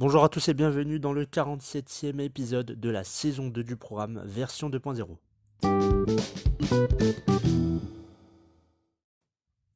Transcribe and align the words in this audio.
Bonjour 0.00 0.24
à 0.24 0.30
tous 0.30 0.48
et 0.48 0.54
bienvenue 0.54 0.98
dans 0.98 1.12
le 1.12 1.26
47e 1.26 2.20
épisode 2.20 2.72
de 2.72 2.88
la 2.88 3.04
saison 3.04 3.48
2 3.48 3.62
du 3.62 3.76
programme 3.76 4.22
version 4.24 4.70
2.0. 4.70 5.18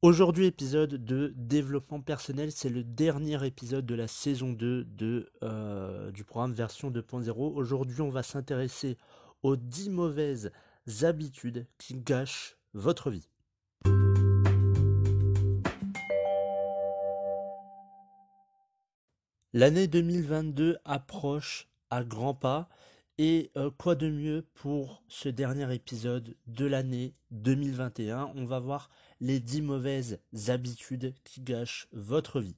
Aujourd'hui 0.01 0.47
épisode 0.47 0.95
de 0.95 1.31
développement 1.37 2.01
personnel, 2.01 2.51
c'est 2.51 2.69
le 2.69 2.83
dernier 2.83 3.45
épisode 3.45 3.85
de 3.85 3.93
la 3.93 4.07
saison 4.07 4.51
2 4.51 4.85
de, 4.85 5.29
euh, 5.43 6.09
du 6.09 6.23
programme 6.23 6.53
version 6.53 6.89
2.0. 6.89 7.31
Aujourd'hui 7.53 8.01
on 8.01 8.09
va 8.09 8.23
s'intéresser 8.23 8.97
aux 9.43 9.55
10 9.55 9.91
mauvaises 9.91 10.51
habitudes 11.03 11.67
qui 11.77 11.93
gâchent 11.93 12.57
votre 12.73 13.11
vie. 13.11 13.29
L'année 19.57 19.87
2022 19.87 20.79
approche 20.83 21.69
à 21.89 22.03
grands 22.03 22.33
pas 22.33 22.67
et 23.17 23.51
euh, 23.55 23.71
quoi 23.71 23.95
de 23.95 24.09
mieux 24.09 24.45
pour 24.53 25.01
ce 25.07 25.29
dernier 25.29 25.73
épisode 25.73 26.35
de 26.45 26.65
l'année 26.65 27.15
2021 27.31 28.33
On 28.35 28.43
va 28.43 28.59
voir 28.59 28.89
les 29.21 29.39
10 29.39 29.61
mauvaises 29.61 30.19
habitudes 30.49 31.13
qui 31.23 31.39
gâchent 31.39 31.87
votre 31.93 32.41
vie. 32.41 32.57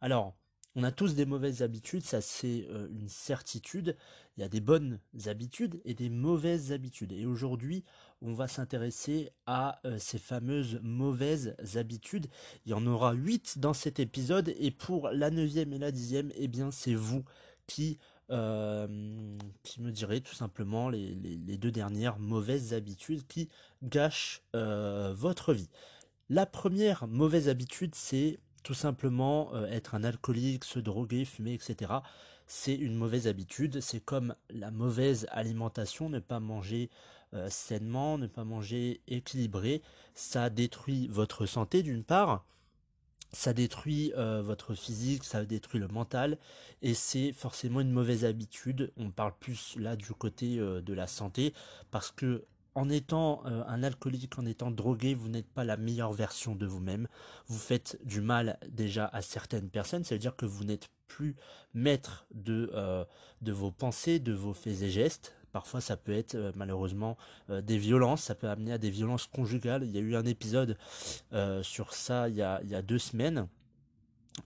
Alors, 0.00 0.34
on 0.76 0.82
a 0.82 0.92
tous 0.92 1.14
des 1.14 1.26
mauvaises 1.26 1.60
habitudes, 1.60 2.04
ça 2.04 2.22
c'est 2.22 2.66
euh, 2.70 2.88
une 2.90 3.10
certitude. 3.10 3.98
Il 4.38 4.40
y 4.40 4.44
a 4.44 4.48
des 4.48 4.60
bonnes 4.60 4.98
habitudes 5.26 5.82
et 5.84 5.92
des 5.92 6.08
mauvaises 6.08 6.72
habitudes. 6.72 7.12
Et 7.12 7.26
aujourd'hui, 7.26 7.84
on 8.22 8.34
va 8.34 8.48
s'intéresser 8.48 9.30
à 9.46 9.80
euh, 9.84 9.98
ces 9.98 10.18
fameuses 10.18 10.80
mauvaises 10.82 11.54
habitudes. 11.74 12.26
Il 12.66 12.70
y 12.70 12.74
en 12.74 12.86
aura 12.86 13.12
8 13.12 13.58
dans 13.58 13.72
cet 13.72 14.00
épisode. 14.00 14.54
Et 14.58 14.70
pour 14.70 15.08
la 15.10 15.30
neuvième 15.30 15.72
et 15.72 15.78
la 15.78 15.90
dixième, 15.92 16.30
eh 16.36 16.48
bien 16.48 16.70
c'est 16.70 16.94
vous 16.94 17.24
qui, 17.66 17.98
euh, 18.30 18.86
me 19.78 19.90
direz 19.90 20.20
tout 20.20 20.34
simplement 20.34 20.88
les, 20.88 21.14
les, 21.14 21.56
deux 21.56 21.72
dernières 21.72 22.18
mauvaises 22.18 22.74
habitudes 22.74 23.26
qui 23.26 23.48
gâchent 23.82 24.42
votre 24.52 25.52
vie. 25.52 25.68
La 26.28 26.46
première 26.46 27.08
mauvaise 27.08 27.48
habitude, 27.48 27.94
c'est 27.96 28.38
tout 28.62 28.74
simplement 28.74 29.54
euh, 29.54 29.66
être 29.66 29.94
un 29.94 30.04
alcoolique, 30.04 30.64
se 30.64 30.78
droguer, 30.78 31.24
fumer, 31.24 31.54
etc. 31.54 31.92
C'est 32.46 32.74
une 32.74 32.94
mauvaise 32.94 33.26
habitude. 33.26 33.80
C'est 33.80 34.00
comme 34.00 34.34
la 34.50 34.70
mauvaise 34.70 35.26
alimentation, 35.30 36.08
ne 36.08 36.18
pas 36.18 36.40
manger 36.40 36.90
euh, 37.34 37.48
sainement, 37.48 38.18
ne 38.18 38.26
pas 38.26 38.44
manger 38.44 39.00
équilibré. 39.06 39.82
Ça 40.14 40.50
détruit 40.50 41.08
votre 41.08 41.46
santé 41.46 41.82
d'une 41.82 42.04
part. 42.04 42.44
Ça 43.32 43.52
détruit 43.52 44.12
euh, 44.16 44.42
votre 44.42 44.74
physique, 44.74 45.22
ça 45.22 45.44
détruit 45.44 45.78
le 45.78 45.86
mental, 45.86 46.36
et 46.82 46.94
c'est 46.94 47.32
forcément 47.32 47.80
une 47.80 47.92
mauvaise 47.92 48.24
habitude. 48.24 48.92
On 48.96 49.12
parle 49.12 49.34
plus 49.38 49.76
là 49.76 49.94
du 49.94 50.12
côté 50.14 50.56
de 50.56 50.92
la 50.92 51.06
santé, 51.06 51.54
parce 51.92 52.10
que 52.10 52.44
en 52.74 52.88
étant 52.88 53.42
euh, 53.46 53.62
un 53.66 53.82
alcoolique, 53.82 54.38
en 54.38 54.46
étant 54.46 54.70
drogué, 54.70 55.14
vous 55.14 55.28
n'êtes 55.28 55.48
pas 55.48 55.64
la 55.64 55.76
meilleure 55.76 56.12
version 56.12 56.54
de 56.54 56.66
vous-même. 56.66 57.08
Vous 57.46 57.58
faites 57.58 57.98
du 58.04 58.20
mal 58.20 58.58
déjà 58.68 59.06
à 59.06 59.22
certaines 59.22 59.70
personnes, 59.70 60.04
ça 60.04 60.14
veut 60.14 60.20
dire 60.20 60.36
que 60.36 60.46
vous 60.46 60.64
n'êtes 60.64 60.88
plus 61.08 61.34
maître 61.74 62.26
de, 62.32 62.70
euh, 62.74 63.04
de 63.42 63.52
vos 63.52 63.72
pensées, 63.72 64.18
de 64.18 64.32
vos 64.32 64.54
faits 64.54 64.82
et 64.82 64.90
gestes. 64.90 65.34
Parfois, 65.52 65.80
ça 65.80 65.96
peut 65.96 66.12
être 66.12 66.36
euh, 66.36 66.52
malheureusement 66.54 67.16
des 67.48 67.78
violences, 67.78 68.22
ça 68.22 68.36
peut 68.36 68.48
amener 68.48 68.72
à 68.72 68.78
des 68.78 68.90
violences 68.90 69.26
conjugales. 69.26 69.82
Il 69.84 69.90
y 69.90 69.98
a 69.98 70.00
eu 70.00 70.14
un 70.14 70.24
épisode 70.24 70.76
sur 71.62 71.92
ça 71.92 72.28
il 72.28 72.36
y 72.36 72.42
a, 72.42 72.60
il 72.62 72.70
y 72.70 72.74
a 72.74 72.82
deux 72.82 72.98
semaines. 72.98 73.48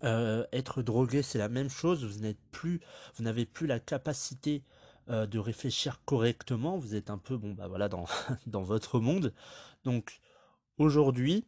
être 0.02 0.82
drogué, 0.82 1.22
c'est 1.22 1.38
la 1.38 1.50
même 1.50 1.68
chose. 1.68 2.04
Vous 2.04 2.20
n'êtes 2.20 2.40
plus, 2.52 2.80
vous 3.16 3.24
n'avez 3.24 3.44
plus 3.44 3.66
la 3.66 3.80
capacité 3.80 4.62
euh, 5.10 5.26
de 5.26 5.38
réfléchir 5.38 6.00
correctement. 6.04 6.78
Vous 6.78 6.94
êtes 6.94 7.10
un 7.10 7.18
peu 7.18 7.36
bon 7.36 7.52
bah 7.52 7.68
voilà 7.68 7.88
dans, 7.88 8.06
dans 8.46 8.62
votre 8.62 9.00
monde. 9.00 9.34
Donc 9.84 10.20
aujourd'hui, 10.78 11.46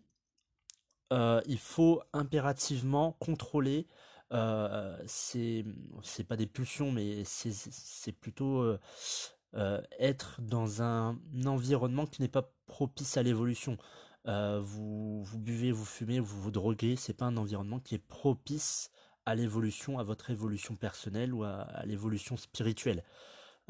euh, 1.12 1.40
il 1.46 1.58
faut 1.58 2.02
impérativement 2.12 3.12
contrôler 3.20 3.86
euh, 4.32 4.98
c'est 5.06 5.64
pas 6.26 6.36
des 6.36 6.48
pulsions 6.48 6.90
mais 6.90 7.22
c'est 7.24 8.12
plutôt 8.12 8.60
euh, 9.54 9.80
être 10.00 10.40
dans 10.42 10.82
un 10.82 11.16
environnement 11.46 12.06
qui 12.06 12.22
n'est 12.22 12.28
pas 12.28 12.50
propice 12.66 13.16
à 13.16 13.22
l'évolution. 13.22 13.78
vous, 14.24 15.22
vous 15.22 15.38
buvez, 15.38 15.70
vous 15.70 15.84
fumez, 15.84 16.18
vous 16.18 16.40
vous 16.42 16.50
droguez, 16.50 16.96
c'est 16.96 17.14
pas 17.14 17.26
un 17.26 17.36
environnement 17.36 17.78
qui 17.78 17.94
est 17.94 17.98
propice 17.98 18.90
à 19.26 19.36
l'évolution, 19.36 20.00
à 20.00 20.02
votre 20.02 20.30
évolution 20.30 20.74
personnelle 20.74 21.32
ou 21.32 21.44
à 21.44 21.82
l'évolution 21.84 22.36
spirituelle. 22.36 23.04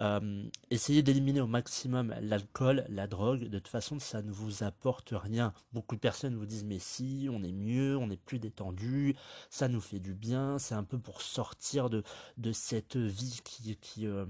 Euh, 0.00 0.44
essayez 0.70 1.02
d'éliminer 1.02 1.40
au 1.40 1.46
maximum 1.46 2.14
l'alcool, 2.20 2.84
la 2.88 3.06
drogue. 3.06 3.44
De 3.44 3.58
toute 3.58 3.68
façon, 3.68 3.98
ça 3.98 4.22
ne 4.22 4.30
vous 4.30 4.62
apporte 4.62 5.12
rien. 5.12 5.52
Beaucoup 5.72 5.94
de 5.94 6.00
personnes 6.00 6.36
vous 6.36 6.46
disent 6.46 6.64
mais 6.64 6.78
si, 6.78 7.28
on 7.30 7.42
est 7.42 7.52
mieux, 7.52 7.96
on 7.96 8.10
est 8.10 8.16
plus 8.22 8.38
détendu, 8.38 9.16
ça 9.50 9.68
nous 9.68 9.80
fait 9.80 10.00
du 10.00 10.14
bien. 10.14 10.58
C'est 10.58 10.74
un 10.74 10.84
peu 10.84 10.98
pour 10.98 11.22
sortir 11.22 11.90
de, 11.90 12.02
de 12.36 12.52
cette 12.52 12.96
vie 12.96 13.40
qui, 13.44 13.76
qui, 13.76 14.06
euh, 14.06 14.26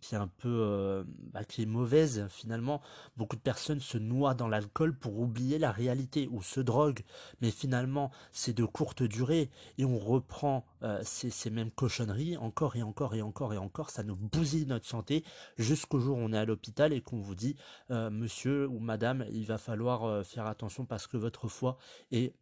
qui 0.00 0.14
est 0.14 0.18
un 0.18 0.28
peu 0.28 0.48
euh, 0.48 1.04
bah, 1.32 1.44
qui 1.44 1.62
est 1.62 1.66
mauvaise 1.66 2.26
finalement. 2.28 2.80
Beaucoup 3.16 3.36
de 3.36 3.40
personnes 3.40 3.80
se 3.80 3.98
noient 3.98 4.34
dans 4.34 4.48
l'alcool 4.48 4.96
pour 4.96 5.18
oublier 5.18 5.58
la 5.58 5.72
réalité 5.72 6.28
ou 6.30 6.42
se 6.42 6.60
droguent, 6.60 7.02
mais 7.40 7.50
finalement 7.50 8.10
c'est 8.32 8.52
de 8.52 8.64
courte 8.64 9.02
durée 9.02 9.50
et 9.76 9.84
on 9.84 9.98
reprend 9.98 10.64
euh, 10.82 11.00
ces, 11.02 11.30
ces, 11.30 11.50
mêmes 11.50 11.70
cochonneries 11.70 12.36
encore 12.36 12.76
et 12.76 12.82
encore 12.82 13.14
et 13.14 13.22
encore 13.22 13.54
et 13.54 13.58
encore. 13.58 13.90
Ça 13.90 14.02
nous 14.02 14.16
bousille 14.16 14.66
notre 14.66 14.86
santé 14.86 15.24
jusqu'au 15.56 15.98
jour 15.98 16.18
où 16.18 16.20
on 16.20 16.32
est 16.32 16.38
à 16.38 16.44
l'hôpital 16.44 16.92
et 16.92 17.00
qu'on 17.00 17.20
vous 17.20 17.34
dit 17.34 17.56
euh, 17.90 18.10
monsieur 18.10 18.68
ou 18.68 18.78
madame 18.78 19.24
il 19.32 19.46
va 19.46 19.58
falloir 19.58 20.24
faire 20.24 20.46
attention 20.46 20.84
parce 20.84 21.06
que 21.06 21.16
votre 21.16 21.48
foie 21.48 21.78
est 22.12 22.34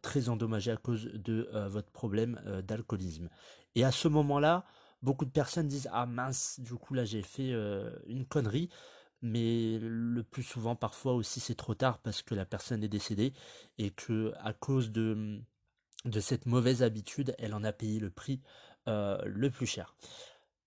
très 0.00 0.30
endommagé 0.30 0.70
à 0.70 0.78
cause 0.78 1.10
de 1.12 1.48
votre 1.68 1.90
problème 1.90 2.40
d'alcoolisme. 2.66 3.28
Et 3.74 3.84
à 3.84 3.90
ce 3.90 4.08
moment-là, 4.08 4.64
beaucoup 5.02 5.24
de 5.24 5.30
personnes 5.30 5.68
disent 5.68 5.88
ah 5.92 6.06
mince 6.06 6.60
du 6.60 6.74
coup 6.74 6.94
là 6.94 7.04
j'ai 7.04 7.22
fait 7.22 7.52
euh, 7.52 7.90
une 8.06 8.26
connerie 8.26 8.68
mais 9.22 9.78
le 9.80 10.22
plus 10.22 10.42
souvent 10.42 10.76
parfois 10.76 11.14
aussi 11.14 11.40
c'est 11.40 11.54
trop 11.54 11.74
tard 11.74 11.98
parce 11.98 12.22
que 12.22 12.34
la 12.34 12.44
personne 12.44 12.82
est 12.82 12.88
décédée 12.88 13.32
et 13.78 13.90
que 13.90 14.32
à 14.38 14.52
cause 14.52 14.90
de 14.92 15.40
cette 16.20 16.46
mauvaise 16.46 16.82
habitude 16.82 17.34
elle 17.38 17.54
en 17.54 17.64
a 17.64 17.72
payé 17.72 18.00
le 18.00 18.10
prix 18.10 18.40
euh, 18.88 19.18
le 19.26 19.50
plus 19.50 19.66
cher. 19.66 19.94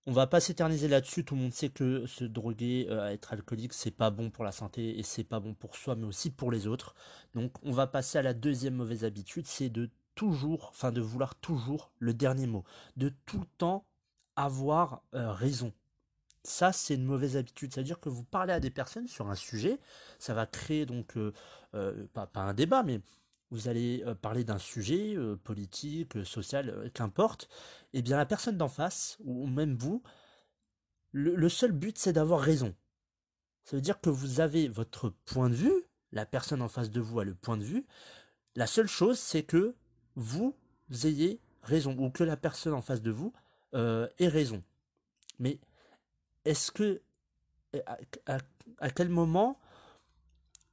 On 0.06 0.12
va 0.12 0.26
pas 0.26 0.38
s'éterniser 0.38 0.86
là-dessus, 0.86 1.24
tout 1.24 1.34
le 1.34 1.40
monde 1.40 1.52
sait 1.52 1.70
que 1.70 2.06
se 2.06 2.24
droguer, 2.24 2.86
euh, 2.90 3.08
être 3.08 3.32
alcoolique, 3.32 3.72
c'est 3.72 3.90
pas 3.90 4.10
bon 4.10 4.30
pour 4.30 4.44
la 4.44 4.52
santé 4.52 4.98
et 4.98 5.02
c'est 5.02 5.24
pas 5.24 5.40
bon 5.40 5.54
pour 5.54 5.76
soi, 5.76 5.96
mais 5.96 6.06
aussi 6.06 6.30
pour 6.30 6.52
les 6.52 6.66
autres. 6.66 6.94
Donc 7.34 7.52
on 7.64 7.72
va 7.72 7.86
passer 7.86 8.18
à 8.18 8.22
la 8.22 8.34
deuxième 8.34 8.74
mauvaise 8.74 9.04
habitude, 9.04 9.46
c'est 9.46 9.68
de 9.68 9.90
toujours, 10.14 10.68
enfin 10.70 10.92
de 10.92 11.00
vouloir 11.00 11.34
toujours 11.34 11.90
le 11.98 12.14
dernier 12.14 12.46
mot, 12.46 12.64
de 12.96 13.12
tout 13.26 13.40
le 13.40 13.46
temps 13.58 13.84
avoir 14.36 15.02
euh, 15.14 15.32
raison. 15.32 15.72
Ça, 16.42 16.72
c'est 16.72 16.94
une 16.94 17.04
mauvaise 17.04 17.36
habitude. 17.36 17.72
C'est-à-dire 17.72 18.00
que 18.00 18.08
vous 18.08 18.24
parlez 18.24 18.52
à 18.52 18.60
des 18.60 18.70
personnes 18.70 19.08
sur 19.08 19.30
un 19.30 19.34
sujet, 19.34 19.78
ça 20.18 20.34
va 20.34 20.46
créer 20.46 20.86
donc, 20.86 21.16
euh, 21.16 21.32
euh, 21.74 22.06
pas, 22.12 22.28
un 22.34 22.54
débat, 22.54 22.82
mais 22.82 23.00
vous 23.50 23.68
allez 23.68 24.04
parler 24.20 24.42
d'un 24.42 24.58
sujet 24.58 25.16
politique, 25.44 26.24
social, 26.24 26.90
qu'importe. 26.92 27.44
Et 27.92 27.98
eh 27.98 28.02
bien, 28.02 28.16
la 28.16 28.26
personne 28.26 28.56
d'en 28.56 28.68
face, 28.68 29.16
ou 29.22 29.46
même 29.46 29.76
vous, 29.76 30.02
le, 31.12 31.36
le 31.36 31.48
seul 31.48 31.70
but, 31.70 31.96
c'est 31.96 32.12
d'avoir 32.12 32.40
raison. 32.40 32.74
Ça 33.64 33.76
veut 33.76 33.82
dire 33.82 34.00
que 34.00 34.10
vous 34.10 34.40
avez 34.40 34.66
votre 34.66 35.10
point 35.24 35.48
de 35.48 35.54
vue, 35.54 35.84
la 36.10 36.26
personne 36.26 36.62
en 36.62 36.68
face 36.68 36.90
de 36.90 37.00
vous 37.00 37.20
a 37.20 37.24
le 37.24 37.34
point 37.34 37.56
de 37.56 37.64
vue. 37.64 37.86
La 38.56 38.66
seule 38.66 38.88
chose, 38.88 39.18
c'est 39.18 39.44
que 39.44 39.76
vous 40.16 40.56
ayez 41.04 41.40
raison, 41.62 41.96
ou 41.98 42.10
que 42.10 42.24
la 42.24 42.36
personne 42.36 42.74
en 42.74 42.82
face 42.82 43.02
de 43.02 43.10
vous 43.10 43.32
euh, 43.74 44.08
ait 44.18 44.28
raison. 44.28 44.62
Mais 45.38 45.58
est-ce 46.44 46.70
que 46.70 47.02
à, 47.86 48.90
quel 48.90 49.08
moment 49.08 49.58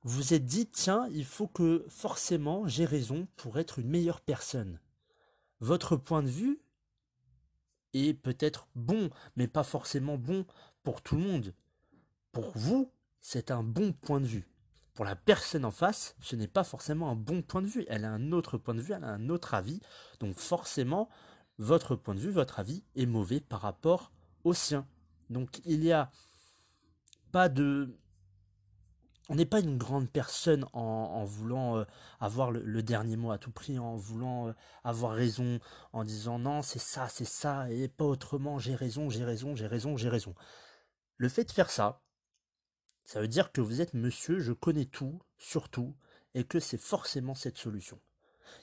vous 0.04 0.34
êtes 0.34 0.46
dit, 0.46 0.68
tiens, 0.68 1.08
il 1.12 1.26
faut 1.26 1.48
que 1.48 1.86
forcément 1.90 2.68
j'ai 2.68 2.86
raison 2.86 3.28
pour 3.36 3.60
être 3.60 3.80
une 3.80 3.90
meilleure 3.90 4.22
personne? 4.22 4.80
Votre 5.60 5.96
point 5.96 6.24
de 6.24 6.30
vue 6.30 6.60
est 7.94 8.14
peut-être 8.14 8.68
bon, 8.76 9.10
mais 9.36 9.48
pas 9.48 9.64
forcément 9.64 10.18
bon 10.18 10.46
pour 10.84 11.02
tout 11.02 11.16
le 11.16 11.22
monde. 11.22 11.54
Pour 12.32 12.52
vous, 12.56 12.92
c'est 13.20 13.52
un 13.52 13.64
bon 13.64 13.94
point 13.94 14.20
de 14.20 14.26
vue. 14.26 14.48
Pour 14.94 15.06
la 15.06 15.16
personne 15.16 15.66
en 15.66 15.72
face, 15.72 16.16
ce 16.20 16.36
n'est 16.36 16.48
pas 16.48 16.64
forcément 16.64 17.10
un 17.10 17.16
bon 17.16 17.42
point 17.42 17.62
de 17.62 17.68
vue. 17.68 17.86
Elle 17.88 18.06
a 18.06 18.12
un 18.12 18.32
autre 18.32 18.58
point 18.58 18.76
de 18.76 18.82
vue, 18.82 18.94
elle 18.94 19.04
a 19.04 19.10
un 19.10 19.30
autre 19.30 19.54
avis. 19.54 19.80
Donc 20.20 20.36
forcément, 20.38 21.10
votre 21.62 21.96
point 21.96 22.16
de 22.16 22.20
vue, 22.20 22.32
votre 22.32 22.60
avis 22.60 22.84
est 22.96 23.06
mauvais 23.06 23.40
par 23.40 23.62
rapport 23.62 24.12
au 24.44 24.54
sien. 24.54 24.88
Donc 25.30 25.62
il 25.64 25.80
n'y 25.80 25.92
a 25.92 26.10
pas 27.32 27.50
de 27.50 27.96
on 29.30 29.36
n'est 29.36 29.46
pas 29.46 29.62
une 29.62 29.78
grande 29.78 30.10
personne 30.10 30.66
en, 30.74 31.24
voulant 31.24 31.78
euh, 31.78 31.86
avoir 32.20 32.52
le, 32.52 32.84
dernier 32.84 33.16
mot 33.16 33.32
à 33.32 33.38
tout 33.38 33.52
prix, 33.52 33.80
en 33.80 33.96
voulant 33.96 34.50
euh, 34.50 34.54
avoir 34.84 35.14
raison, 35.14 35.60
en 35.94 36.04
disant 36.04 36.38
non, 36.38 36.62
c'est 36.62 36.80
ça, 36.80 37.08
c'est 37.08 37.24
ça, 37.24 37.72
et 37.72 37.88
pas 37.88 38.04
autrement, 38.04 38.60
j'ai 38.60 38.76
raison, 38.76 39.10
j'ai 39.10 39.24
raison, 39.24 39.56
j'ai 39.56 39.68
raison, 39.68 39.96
j'ai 39.96 40.10
raison. 40.10 40.36
Le 41.16 41.30
fait 41.30 41.46
de 41.46 41.52
faire 41.52 41.70
ça, 41.70 42.02
ça 43.06 43.22
veut 43.22 43.30
dire 43.30 43.54
que 43.54 43.62
vous 43.62 43.80
êtes 43.80 43.94
monsieur, 43.94 44.40
je 44.40 44.52
connais 44.52 44.86
tout, 44.86 45.22
surtout, 45.38 45.96
et 46.34 46.44
que 46.44 46.60
c'est 46.60 46.78
forcément 46.78 47.36
cette 47.36 47.58
solution. 47.58 48.02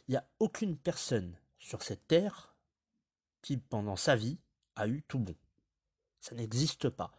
Il 0.06 0.10
n'y 0.10 0.16
a 0.18 0.28
aucune 0.38 0.76
personne 0.76 1.34
sur 1.58 1.82
cette 1.82 2.06
terre 2.08 2.57
pendant 3.56 3.96
sa 3.96 4.16
vie, 4.16 4.38
a 4.76 4.86
eu 4.86 5.02
tout 5.08 5.18
bon. 5.18 5.34
Ça 6.20 6.34
n'existe 6.34 6.88
pas. 6.88 7.12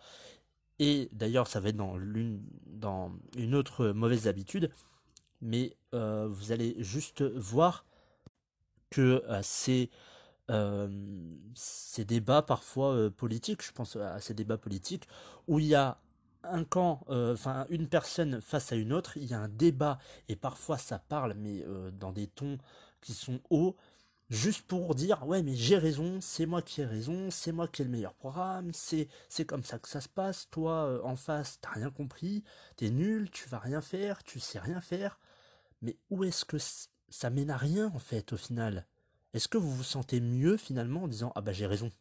Et 0.80 1.10
d'ailleurs, 1.12 1.48
ça 1.48 1.60
va 1.60 1.70
être 1.70 1.76
dans, 1.76 1.98
l'une, 1.98 2.42
dans 2.66 3.12
une 3.36 3.54
autre 3.54 3.88
mauvaise 3.88 4.28
habitude, 4.28 4.72
mais 5.42 5.76
euh, 5.94 6.28
vous 6.30 6.52
allez 6.52 6.76
juste 6.80 7.22
voir 7.22 7.86
que 8.90 9.24
euh, 9.28 9.42
ces, 9.44 9.90
euh, 10.50 10.88
ces 11.54 12.06
débats 12.06 12.42
parfois 12.42 13.10
politiques, 13.12 13.64
je 13.64 13.72
pense 13.74 13.98
à 13.98 14.20
ces 14.22 14.34
débats 14.34 14.58
politiques, 14.58 15.08
où 15.48 15.60
il 15.60 15.66
y 15.66 15.76
a 15.76 16.00
un 16.44 16.64
camp, 16.64 17.04
enfin 17.10 17.66
une 17.70 17.90
personne 17.90 18.40
face 18.40 18.72
à 18.72 18.78
une 18.78 18.94
autre, 18.94 19.18
il 19.18 19.26
y 19.26 19.34
a 19.34 19.40
un 19.40 19.50
débat, 19.50 20.00
et 20.30 20.38
parfois 20.38 20.78
ça 20.78 20.98
parle, 20.98 21.34
mais 21.34 21.66
dans 22.00 22.14
des 22.14 22.28
tons 22.28 22.58
qui 23.02 23.14
sont 23.14 23.42
hauts, 23.50 23.76
juste 24.30 24.62
pour 24.64 24.96
dire 24.96 25.26
ouais 25.28 25.42
mais 25.44 25.56
j'ai 25.56 25.78
raison, 25.78 26.20
c'est 26.22 26.46
moi 26.46 26.62
qui 26.62 26.82
ai 26.82 26.86
raison, 26.86 27.32
c'est 27.32 27.52
moi 27.52 27.68
qui 27.68 27.82
ai 27.82 27.86
le 27.86 27.92
meilleur 27.92 28.14
programme, 28.14 28.72
c'est 28.74 29.08
c'est 29.30 29.46
comme 29.46 29.64
ça 29.64 29.80
que 29.80 29.90
ça 29.90 30.02
se 30.02 30.10
passe, 30.10 30.50
toi 30.52 30.86
euh, 30.86 31.02
en 31.04 31.16
face 31.16 31.60
t'as 31.62 31.72
rien 31.72 31.90
compris, 31.92 32.44
t'es 32.76 32.90
nul, 32.90 33.30
tu 33.32 33.50
vas 33.50 33.60
rien 33.60 33.82
faire, 33.82 34.24
tu 34.24 34.40
sais 34.40 34.60
rien 34.60 34.82
faire, 34.82 35.20
mais 35.82 35.98
où 36.12 36.24
est-ce 36.24 36.46
que 36.46 36.58
ça 37.10 37.30
mène 37.30 37.52
à 37.52 37.58
rien 37.58 37.92
en 37.96 38.00
fait 38.00 38.34
au 38.34 38.38
final? 38.38 38.88
Est-ce 39.34 39.48
que 39.48 39.58
vous 39.58 39.72
vous 39.76 39.84
sentez 39.84 40.22
mieux 40.22 40.58
finalement 40.58 41.04
en 41.04 41.08
disant 41.08 41.32
ah 41.36 41.42
bah 41.42 41.54
j'ai 41.54 41.68
raison? 41.68 41.92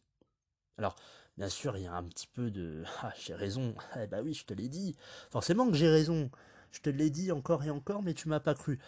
Alors 0.77 0.95
bien 1.37 1.49
sûr 1.49 1.77
il 1.77 1.83
y 1.83 1.87
a 1.87 1.93
un 1.93 2.03
petit 2.03 2.27
peu 2.27 2.51
de 2.51 2.83
ah 3.01 3.13
j'ai 3.19 3.35
raison, 3.35 3.75
eh 4.01 4.07
bah 4.07 4.21
oui 4.23 4.33
je 4.33 4.45
te 4.45 4.53
l'ai 4.53 4.69
dit, 4.69 4.95
forcément 5.31 5.67
que 5.69 5.75
j'ai 5.77 5.89
raison, 5.89 6.29
je 6.71 6.81
te 6.81 6.89
l'ai 6.89 7.09
dit 7.09 7.31
encore 7.31 7.63
et 7.63 7.69
encore 7.71 8.03
mais 8.03 8.13
tu 8.13 8.29
m'as 8.29 8.39
pas 8.39 8.55
cru 8.55 8.79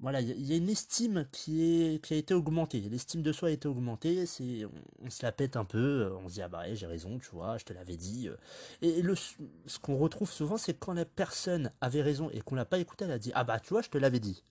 voilà, 0.00 0.20
il 0.20 0.46
y, 0.46 0.52
a 0.52 0.56
une 0.56 0.68
estime 0.68 1.26
qui, 1.32 2.00
a 2.08 2.14
été 2.14 2.32
augmentée. 2.32 2.80
L'estime 2.80 3.20
de 3.20 3.32
soi 3.32 3.48
a 3.48 3.50
été 3.50 3.66
augmentée. 3.66 4.26
C'est, 4.26 4.64
on, 5.02 5.10
se 5.10 5.24
la 5.24 5.32
pète 5.32 5.56
un 5.56 5.64
peu. 5.64 6.02
Euh, 6.06 6.16
on 6.18 6.28
se 6.28 6.34
dit 6.34 6.42
ah 6.42 6.48
bah 6.48 6.72
j'ai 6.72 6.86
raison, 6.86 7.18
tu 7.18 7.30
vois, 7.30 7.58
je 7.58 7.64
te 7.64 7.72
l'avais 7.72 7.96
dit. 7.96 8.28
Euh. 8.28 8.36
Et, 8.80 9.02
ce 9.66 9.78
qu'on 9.80 9.96
retrouve 9.96 10.30
souvent, 10.30 10.56
c'est 10.56 10.74
quand 10.74 10.92
la 10.92 11.04
personne 11.04 11.72
avait 11.80 12.02
raison 12.02 12.30
et 12.30 12.40
qu'on 12.42 12.54
l'a 12.54 12.64
pas 12.64 12.78
écouté, 12.78 13.06
elle 13.06 13.10
a 13.10 13.18
dit 13.18 13.32
ah 13.34 13.42
bah 13.42 13.58
tu 13.58 13.70
vois, 13.70 13.82
je 13.82 13.90
te 13.90 13.98
l'avais 13.98 14.20
dit. 14.20 14.44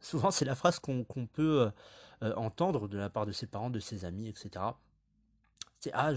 Souvent, 0.00 0.32
c'est 0.32 0.44
la 0.44 0.56
phrase 0.56 0.80
qu'on 0.80 1.04
peut 1.04 1.70
euh, 2.22 2.34
entendre 2.34 2.88
de 2.88 2.98
la 2.98 3.08
part 3.08 3.26
de 3.26 3.32
ses 3.32 3.46
parents, 3.46 3.70
de 3.70 3.80
ses 3.80 4.04
amis, 4.04 4.28
etc. 4.28 4.64
C'est 5.78 5.92
ah 5.94 6.12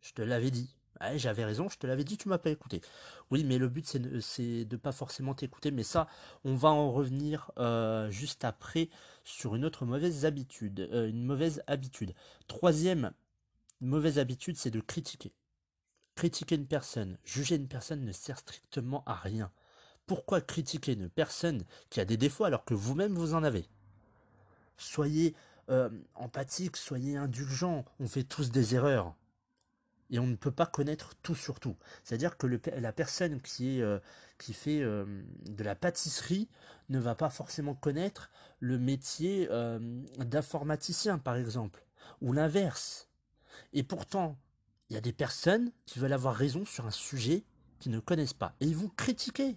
je 0.00 0.12
te 0.12 0.22
l'avais 0.22 0.50
dit 0.50 0.74
j'avais 1.16 1.44
raison, 1.44 1.68
je 1.68 1.78
te 1.78 1.86
l'avais 1.86 2.04
dit, 2.04 2.16
tu 2.16 2.28
m'as 2.28 2.38
pas 2.38 2.50
écouté. 2.50 2.80
Oui, 3.30 3.44
mais 3.44 3.58
le 3.58 3.68
but 3.68 3.86
c'est 3.86 3.98
de, 3.98 4.64
de 4.64 4.76
pas 4.76 4.92
forcément 4.92 5.34
t'écouter, 5.34 5.70
mais 5.70 5.82
ça, 5.82 6.06
on 6.44 6.54
va 6.54 6.70
en 6.70 6.92
revenir 6.92 7.50
euh, 7.58 8.10
juste 8.10 8.44
après 8.44 8.88
sur 9.24 9.54
une 9.54 9.64
autre 9.64 9.84
mauvaise 9.84 10.24
habitude, 10.24 10.88
euh, 10.92 11.08
une 11.08 11.24
mauvaise 11.24 11.62
habitude. 11.66 12.14
Troisième 12.46 13.12
mauvaise 13.80 14.18
habitude, 14.18 14.56
c'est 14.56 14.70
de 14.70 14.80
critiquer. 14.80 15.32
Critiquer 16.14 16.54
une 16.54 16.66
personne, 16.66 17.18
juger 17.24 17.56
une 17.56 17.68
personne 17.68 18.04
ne 18.04 18.12
sert 18.12 18.38
strictement 18.38 19.02
à 19.06 19.14
rien. 19.14 19.50
Pourquoi 20.06 20.40
critiquer 20.40 20.92
une 20.92 21.08
personne 21.08 21.64
qui 21.90 22.00
a 22.00 22.04
des 22.04 22.16
défauts 22.16 22.44
alors 22.44 22.64
que 22.64 22.74
vous-même 22.74 23.14
vous 23.14 23.34
en 23.34 23.42
avez? 23.42 23.68
Soyez 24.76 25.34
euh, 25.70 25.88
empathique, 26.14 26.76
soyez 26.76 27.16
indulgent, 27.16 27.84
on 27.98 28.06
fait 28.06 28.24
tous 28.24 28.50
des 28.50 28.74
erreurs 28.74 29.14
et 30.10 30.18
on 30.18 30.26
ne 30.26 30.36
peut 30.36 30.50
pas 30.50 30.66
connaître 30.66 31.14
tout 31.22 31.34
sur 31.34 31.60
tout. 31.60 31.76
C'est-à-dire 32.02 32.36
que 32.36 32.46
la 32.46 32.92
personne 32.92 33.40
qui, 33.40 33.80
euh, 33.82 33.98
fait 34.38 34.82
euh, 34.82 35.22
de 35.46 35.64
la 35.64 35.74
pâtisserie 35.74 36.48
ne 36.88 36.98
va 36.98 37.14
pas 37.14 37.30
forcément 37.30 37.74
connaître 37.74 38.30
le 38.60 38.78
métier 38.78 39.48
euh, 39.50 39.78
d'informaticien, 40.18 41.18
par 41.18 41.36
exemple, 41.36 41.84
ou 42.20 42.32
l'inverse. 42.32 43.08
Et 43.72 43.82
pourtant, 43.82 44.38
il 44.90 44.94
y 44.94 44.96
a 44.98 45.00
des 45.00 45.12
personnes 45.12 45.72
qui 45.86 45.98
veulent 45.98 46.12
avoir 46.12 46.34
raison 46.34 46.64
sur 46.64 46.86
un 46.86 46.90
sujet 46.90 47.44
qu'ils 47.80 47.92
ne 47.92 48.00
connaissent 48.00 48.34
pas, 48.34 48.54
et 48.60 48.66
ils 48.66 48.76
vont 48.76 48.88
critiquer. 48.88 49.56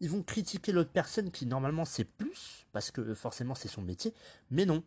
Ils 0.00 0.10
vont 0.10 0.22
critiquer 0.22 0.72
l'autre 0.72 0.90
personne 0.92 1.30
qui 1.30 1.46
normalement 1.46 1.84
sait 1.84 2.04
plus, 2.04 2.66
parce 2.72 2.90
que 2.90 3.14
forcément 3.14 3.54
c'est 3.54 3.68
son 3.68 3.82
métier, 3.82 4.14
mais 4.50 4.66
non. 4.66 4.84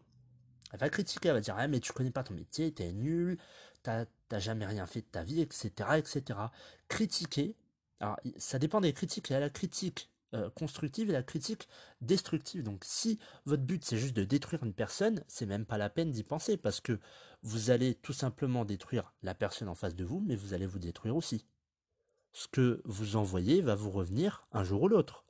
Elle 0.72 0.80
va 0.80 0.90
critiquer, 0.90 1.30
elle 1.30 1.36
va 1.36 1.42
dire 1.42 1.56
ah 1.58 1.68
mais 1.68 1.80
tu 1.80 1.94
connais 1.94 2.12
pas 2.12 2.24
ton 2.24 2.36
métier, 2.36 2.72
t'es 2.72 2.92
nul, 2.94 3.40
t'as 3.81 4.06
jamais 4.38 4.68
rien 4.68 4.86
fait 4.86 5.02
de 5.02 5.08
ta 5.08 5.24
vie, 5.24 5.42
etc., 5.42 5.72
etc. 5.98 6.40
Critiquer, 6.88 7.56
alors 8.00 8.18
ça 8.38 8.60
dépend 8.60 8.81
des 8.81 8.94
critiques. 8.94 9.30
Il 9.30 9.34
y 9.34 9.36
a 9.36 9.40
la 9.40 9.50
critique 9.50 10.12
euh, 10.36 10.52
constructive 10.52 11.10
et 11.10 11.14
la 11.14 11.24
critique 11.24 11.68
destructive. 12.02 12.62
Donc 12.62 12.84
si 12.86 13.18
votre 13.46 13.64
but 13.64 13.84
c'est 13.84 13.98
juste 13.98 14.16
de 14.16 14.24
détruire 14.24 14.64
une 14.64 14.74
personne, 14.74 15.24
c'est 15.28 15.48
même 15.48 15.66
pas 15.66 15.80
la 15.80 15.90
peine 15.90 16.12
d'y 16.12 16.24
penser 16.24 16.56
parce 16.56 16.81
que 16.81 17.00
vous 17.42 17.72
allez 17.72 17.96
tout 17.96 18.14
simplement 18.14 18.64
détruire 18.64 19.12
la 19.24 19.34
personne 19.34 19.70
en 19.70 19.74
face 19.74 19.96
de 19.96 20.06
vous, 20.06 20.20
mais 20.20 20.36
vous 20.36 20.54
allez 20.54 20.68
vous 20.68 20.78
détruire 20.78 21.16
aussi. 21.16 21.48
Ce 22.31 22.48
que 22.48 22.84
vous 22.86 23.16
envoyez 23.16 23.62
va 23.62 23.74
vous 23.74 23.90
revenir 23.90 24.46
un 24.52 24.64
jour 24.64 24.84
ou 24.84 24.88
l'autre. 24.88 25.26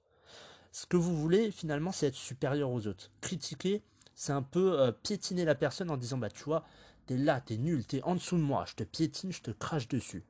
Ce 0.74 0.86
que 0.86 0.98
vous 0.98 1.16
voulez 1.16 1.50
finalement, 1.50 1.94
c'est 1.94 2.08
être 2.08 2.16
supérieur 2.16 2.70
aux 2.70 2.86
autres. 2.86 3.10
Critiquer, 3.22 3.82
c'est 4.16 4.34
un 4.34 4.44
peu 4.44 4.82
euh, 4.82 4.92
piétiner 4.92 5.46
la 5.46 5.56
personne 5.56 5.92
en 5.92 5.98
disant 5.98 6.18
bah 6.18 6.30
tu 6.30 6.44
vois, 6.44 6.66
T'es 7.10 7.18
là, 7.18 7.42
t'es 7.42 7.58
nul, 7.58 7.88
t'es 7.88 8.04
en 8.04 8.14
dessous 8.14 8.38
de 8.38 8.44
moi, 8.44 8.66
je 8.68 8.76
te 8.76 8.84
piétine, 8.84 9.32
je 9.32 9.42
te 9.42 9.50
crache 9.50 9.88
dessus. 9.88 10.24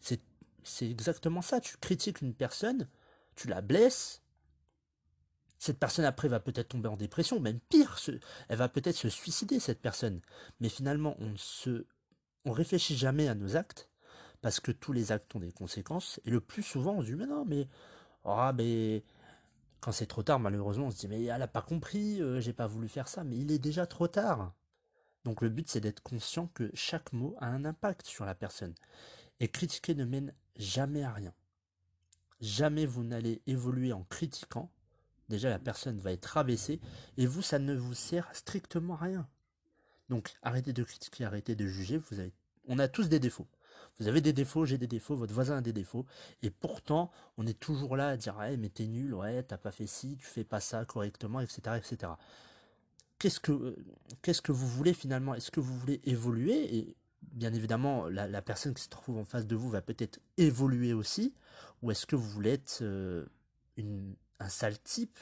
C'est, 0.00 0.20
c'est 0.62 0.88
exactement 0.88 1.42
ça. 1.42 1.60
Tu 1.60 1.76
critiques 1.76 2.20
une 2.20 2.34
personne, 2.34 2.88
tu 3.34 3.48
la 3.48 3.60
blesses. 3.60 4.22
Cette 5.58 5.80
personne 5.80 6.04
après 6.04 6.28
va 6.28 6.38
peut-être 6.38 6.68
tomber 6.68 6.88
en 6.88 6.96
dépression, 6.96 7.40
même 7.40 7.58
pire, 7.58 7.98
elle 8.48 8.56
va 8.56 8.68
peut-être 8.68 8.94
se 8.94 9.08
suicider 9.08 9.58
cette 9.58 9.82
personne. 9.82 10.20
Mais 10.60 10.68
finalement, 10.68 11.16
on 11.18 11.36
se, 11.36 11.84
on 12.44 12.52
réfléchit 12.52 12.96
jamais 12.96 13.26
à 13.26 13.34
nos 13.34 13.56
actes 13.56 13.90
parce 14.40 14.60
que 14.60 14.70
tous 14.70 14.92
les 14.92 15.10
actes 15.10 15.34
ont 15.34 15.40
des 15.40 15.50
conséquences. 15.50 16.20
Et 16.24 16.30
le 16.30 16.40
plus 16.40 16.62
souvent, 16.62 16.92
on 16.92 17.00
se 17.00 17.06
dit 17.06 17.16
mais 17.16 17.26
non, 17.26 17.44
mais 17.44 17.66
ah 18.24 18.52
mais 18.56 19.02
quand 19.80 19.90
c'est 19.90 20.06
trop 20.06 20.22
tard, 20.22 20.38
malheureusement, 20.38 20.86
on 20.86 20.90
se 20.92 20.98
dit 20.98 21.08
mais 21.08 21.24
elle 21.24 21.42
a 21.42 21.48
pas 21.48 21.62
compris, 21.62 22.22
euh, 22.22 22.40
j'ai 22.40 22.52
pas 22.52 22.68
voulu 22.68 22.86
faire 22.86 23.08
ça, 23.08 23.24
mais 23.24 23.36
il 23.36 23.50
est 23.50 23.58
déjà 23.58 23.84
trop 23.88 24.06
tard. 24.06 24.54
Donc 25.24 25.40
le 25.40 25.48
but 25.48 25.68
c'est 25.68 25.80
d'être 25.80 26.02
conscient 26.02 26.48
que 26.48 26.70
chaque 26.74 27.12
mot 27.12 27.36
a 27.40 27.46
un 27.46 27.64
impact 27.64 28.06
sur 28.06 28.24
la 28.24 28.34
personne. 28.34 28.74
Et 29.40 29.48
critiquer 29.48 29.94
ne 29.94 30.04
mène 30.04 30.34
jamais 30.56 31.02
à 31.02 31.12
rien. 31.12 31.32
Jamais 32.40 32.86
vous 32.86 33.04
n'allez 33.04 33.42
évoluer 33.46 33.92
en 33.92 34.04
critiquant. 34.04 34.70
Déjà 35.28 35.48
la 35.48 35.58
personne 35.58 35.98
va 35.98 36.12
être 36.12 36.26
rabaissée 36.26 36.80
et 37.16 37.26
vous 37.26 37.42
ça 37.42 37.58
ne 37.58 37.74
vous 37.74 37.94
sert 37.94 38.28
strictement 38.34 38.94
à 38.94 39.04
rien. 39.04 39.28
Donc 40.10 40.34
arrêtez 40.42 40.72
de 40.72 40.84
critiquer, 40.84 41.24
arrêtez 41.24 41.54
de 41.56 41.66
juger. 41.66 42.00
On 42.68 42.78
a 42.78 42.88
tous 42.88 43.08
des 43.08 43.18
défauts. 43.18 43.48
Vous 43.98 44.08
avez 44.08 44.20
des 44.20 44.32
défauts, 44.32 44.66
j'ai 44.66 44.76
des 44.76 44.88
défauts, 44.88 45.14
votre 45.14 45.32
voisin 45.32 45.58
a 45.58 45.60
des 45.60 45.72
défauts, 45.72 46.04
et 46.42 46.50
pourtant 46.50 47.12
on 47.36 47.46
est 47.46 47.58
toujours 47.58 47.96
là 47.96 48.08
à 48.08 48.16
dire 48.16 48.36
ouais 48.36 48.56
mais 48.56 48.68
t'es 48.68 48.86
nul, 48.86 49.14
ouais 49.14 49.42
t'as 49.44 49.56
pas 49.56 49.70
fait 49.70 49.86
ci, 49.86 50.16
tu 50.16 50.26
fais 50.26 50.42
pas 50.44 50.60
ça 50.60 50.84
correctement, 50.84 51.40
etc. 51.40 51.76
etc 51.76 52.12
qu'est-ce 53.18 53.40
que 53.40 53.76
qu'est-ce 54.22 54.42
que 54.42 54.52
vous 54.52 54.68
voulez 54.68 54.94
finalement? 54.94 55.34
Est-ce 55.34 55.50
que 55.50 55.60
vous 55.60 55.76
voulez 55.76 56.00
évoluer? 56.04 56.76
Et 56.76 56.96
bien 57.22 57.52
évidemment, 57.52 58.08
la, 58.08 58.42
personne 58.42 58.74
qui 58.74 58.82
se 58.82 58.88
trouve 58.88 59.18
en 59.18 59.24
face 59.24 59.46
de 59.46 59.56
vous 59.56 59.70
va 59.70 59.82
peut-être 59.82 60.20
évoluer 60.36 60.92
aussi, 60.92 61.34
ou 61.82 61.90
est-ce 61.90 62.06
que 62.06 62.16
vous 62.16 62.28
voulez 62.28 62.52
être 62.52 62.78
euh, 62.82 63.26
une, 63.76 64.14
un 64.40 64.48
sale 64.48 64.78
type? 64.78 65.18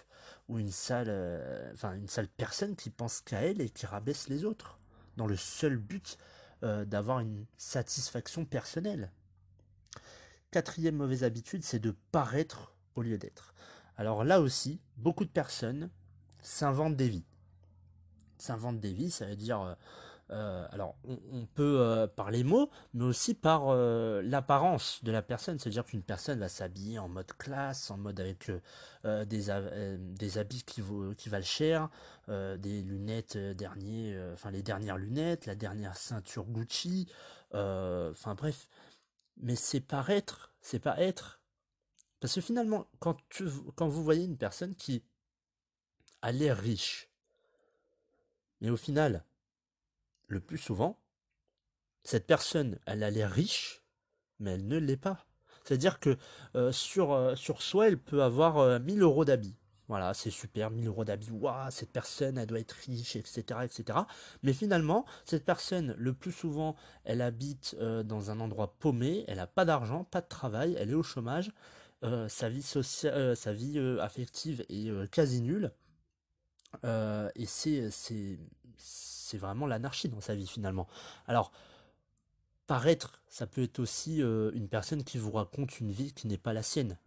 Ou 0.49 0.59
une 0.59 0.71
sale, 0.71 1.07
euh, 1.09 1.73
une 1.95 2.09
sale 2.09 2.29
personne 2.29 2.77
qui 2.77 2.91
pense 2.91 3.21
qu'à 3.21 3.43
elle 3.43 3.61
et 3.61 3.71
qui 3.71 3.87
rabaisse 3.87 4.29
les 4.29 4.45
autres, 4.45 4.79
dans 5.17 5.27
le 5.27 5.37
seul 5.37 5.77
but 5.77 6.17
euh, 6.63 6.85
d'avoir 6.85 7.21
une 7.21 7.45
satisfaction 7.57 8.45
personnelle. 8.45 9.11
Quatrième 10.53 10.97
mauvaise 10.97 11.25
habitude, 11.25 11.65
c'est 11.65 11.81
de 11.81 11.97
paraître 12.13 12.77
au 12.95 13.03
lieu 13.03 13.19
d'être. 13.19 13.55
Alors 13.97 14.23
là 14.23 14.41
aussi, 14.41 14.81
beaucoup 14.97 15.25
de 15.25 15.31
personnes 15.31 15.91
s'inventent 16.43 16.97
des 16.97 17.09
vies. 17.09 17.25
S'inventent 18.43 18.81
des 18.81 18.93
vies, 18.93 19.13
ça 19.13 19.25
veut 19.25 19.37
dire 19.37 19.61
euh, 19.61 19.75
euh, 20.31 20.67
alors, 20.73 20.97
on, 21.05 21.47
peut 21.47 21.79
euh, 21.79 22.09
par 22.09 22.33
les 22.33 22.43
mots, 22.43 22.71
mais 22.93 23.05
aussi 23.05 23.35
par 23.35 23.73
l'apparence 23.77 24.99
de 25.05 25.13
la 25.13 25.23
personne. 25.23 25.61
C'est-à-dire 25.61 25.85
qu'une 25.85 26.03
personne 26.03 26.41
va 26.41 26.49
s'habiller 26.49 26.99
en 26.99 27.09
mode 27.09 27.33
classe, 27.39 27.89
en 27.93 27.99
mode 27.99 28.19
avec 28.19 28.51
des, 29.05 29.47
des, 29.99 30.39
habits 30.39 30.65
qui, 30.65 30.83
qui 31.17 31.29
valent 31.29 31.45
cher, 31.45 31.89
des 32.29 32.83
lunettes 32.83 33.37
derniers, 33.37 34.19
enfin 34.33 34.51
les 34.51 34.63
dernières 34.63 34.97
lunettes, 34.97 35.47
la 35.47 35.55
dernière 35.55 35.97
ceinture 35.97 36.47
Gucci, 36.47 37.07
enfin 37.53 38.35
bref. 38.35 38.69
Mais 39.37 39.55
c'est 39.55 39.81
paraître, 39.81 40.53
c'est 40.61 40.81
pas 40.81 40.99
être. 40.99 41.41
Parce 42.19 42.35
que 42.35 42.41
finalement, 42.41 42.89
quand, 42.99 43.19
tu, 43.29 43.45
quand 43.77 43.87
vous 43.87 44.03
voyez 44.03 44.25
une 44.25 44.39
personne 44.39 44.75
qui 44.75 45.05
a 46.23 46.33
l'air 46.33 46.57
riche, 46.57 47.12
mais 48.62 48.71
au 48.71 48.76
final, 48.76 49.25
le 50.28 50.40
plus 50.40 50.57
souvent, 50.57 50.99
cette 52.04 52.26
personne, 52.26 52.78
elle 52.87 53.02
a 53.02 53.11
l'air 53.11 53.31
riche, 53.31 53.83
mais 54.38 54.52
elle 54.52 54.66
ne 54.66 54.78
l'est 54.78 54.97
pas. 54.97 55.26
C'est-à-dire 55.64 55.99
que 55.99 56.16
euh, 56.54 56.71
sur, 56.73 57.12
euh, 57.12 57.35
sur 57.35 57.61
soi, 57.61 57.88
elle 57.88 57.99
peut 57.99 58.23
avoir 58.23 58.81
1000 58.81 59.00
euh, 59.00 59.04
euros 59.04 59.25
d'habits. 59.25 59.57
Voilà, 59.88 60.14
c'est 60.14 60.31
super, 60.31 60.71
1000 60.71 60.87
euros 60.87 61.04
d'habits, 61.04 61.33
waouh, 61.33 61.71
cette 61.71 61.90
personne, 61.90 62.38
elle 62.38 62.47
doit 62.47 62.61
être 62.61 62.73
riche, 62.87 63.16
etc., 63.16 63.42
etc. 63.64 63.99
Mais 64.42 64.52
finalement, 64.52 65.04
cette 65.25 65.45
personne, 65.45 65.95
le 65.99 66.14
plus 66.14 66.33
souvent, 66.33 66.76
elle 67.04 67.21
habite 67.21 67.76
dans 67.78 68.31
un 68.31 68.40
endroit 68.40 68.76
paumé, 68.78 69.25
elle 69.28 69.37
n'a 69.37 69.49
pas 69.49 69.66
d'argent, 69.66 70.04
pas 70.04 70.23
de 70.23 70.28
travail, 70.28 70.76
elle 70.78 70.90
est 70.90 70.95
au 70.95 71.02
chômage, 71.02 71.52
sa 72.28 72.49
vie, 72.49 72.62
sociale, 72.62 73.37
sa 73.37 73.52
vie 73.52 73.78
affective 74.00 74.64
est 74.71 75.11
quasi 75.11 75.42
nulle. 75.42 75.73
Et 76.85 77.47
c'est 77.47 77.91
c'est 79.33 79.38
vraiment 79.38 79.67
l'anarchie 79.67 80.09
dans 80.09 80.21
sa 80.21 80.35
vie 80.35 80.47
finalement. 80.47 80.87
Alors, 81.26 81.52
paraître, 82.67 83.23
ça 83.29 83.47
peut 83.47 83.62
être 83.62 83.79
aussi 83.79 84.23
euh, 84.23 84.50
une 84.55 84.69
personne 84.69 85.05
qui 85.05 85.19
vous 85.19 85.31
raconte 85.31 85.81
une 85.81 85.91
vie 85.91 86.12
qui 86.12 86.26
n'est 86.26 86.38
pas 86.38 86.52
la 86.52 86.62
sienne. 86.62 86.99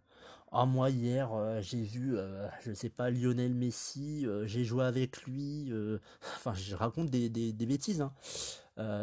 Ah 0.52 0.64
moi 0.64 0.90
hier 0.90 1.32
euh, 1.32 1.60
j'ai 1.60 1.82
vu, 1.82 2.12
je 2.12 2.16
euh, 2.16 2.48
je 2.64 2.72
sais 2.72 2.88
pas, 2.88 3.10
Lionel 3.10 3.54
Messi, 3.54 4.26
j'ai 4.44 4.64
joué 4.64 4.84
avec 4.84 5.22
lui, 5.22 5.72
enfin 6.36 6.52
je 6.54 6.74
raconte 6.74 7.10
des, 7.10 7.52
bêtises. 7.52 8.00
Hein. 8.00 8.12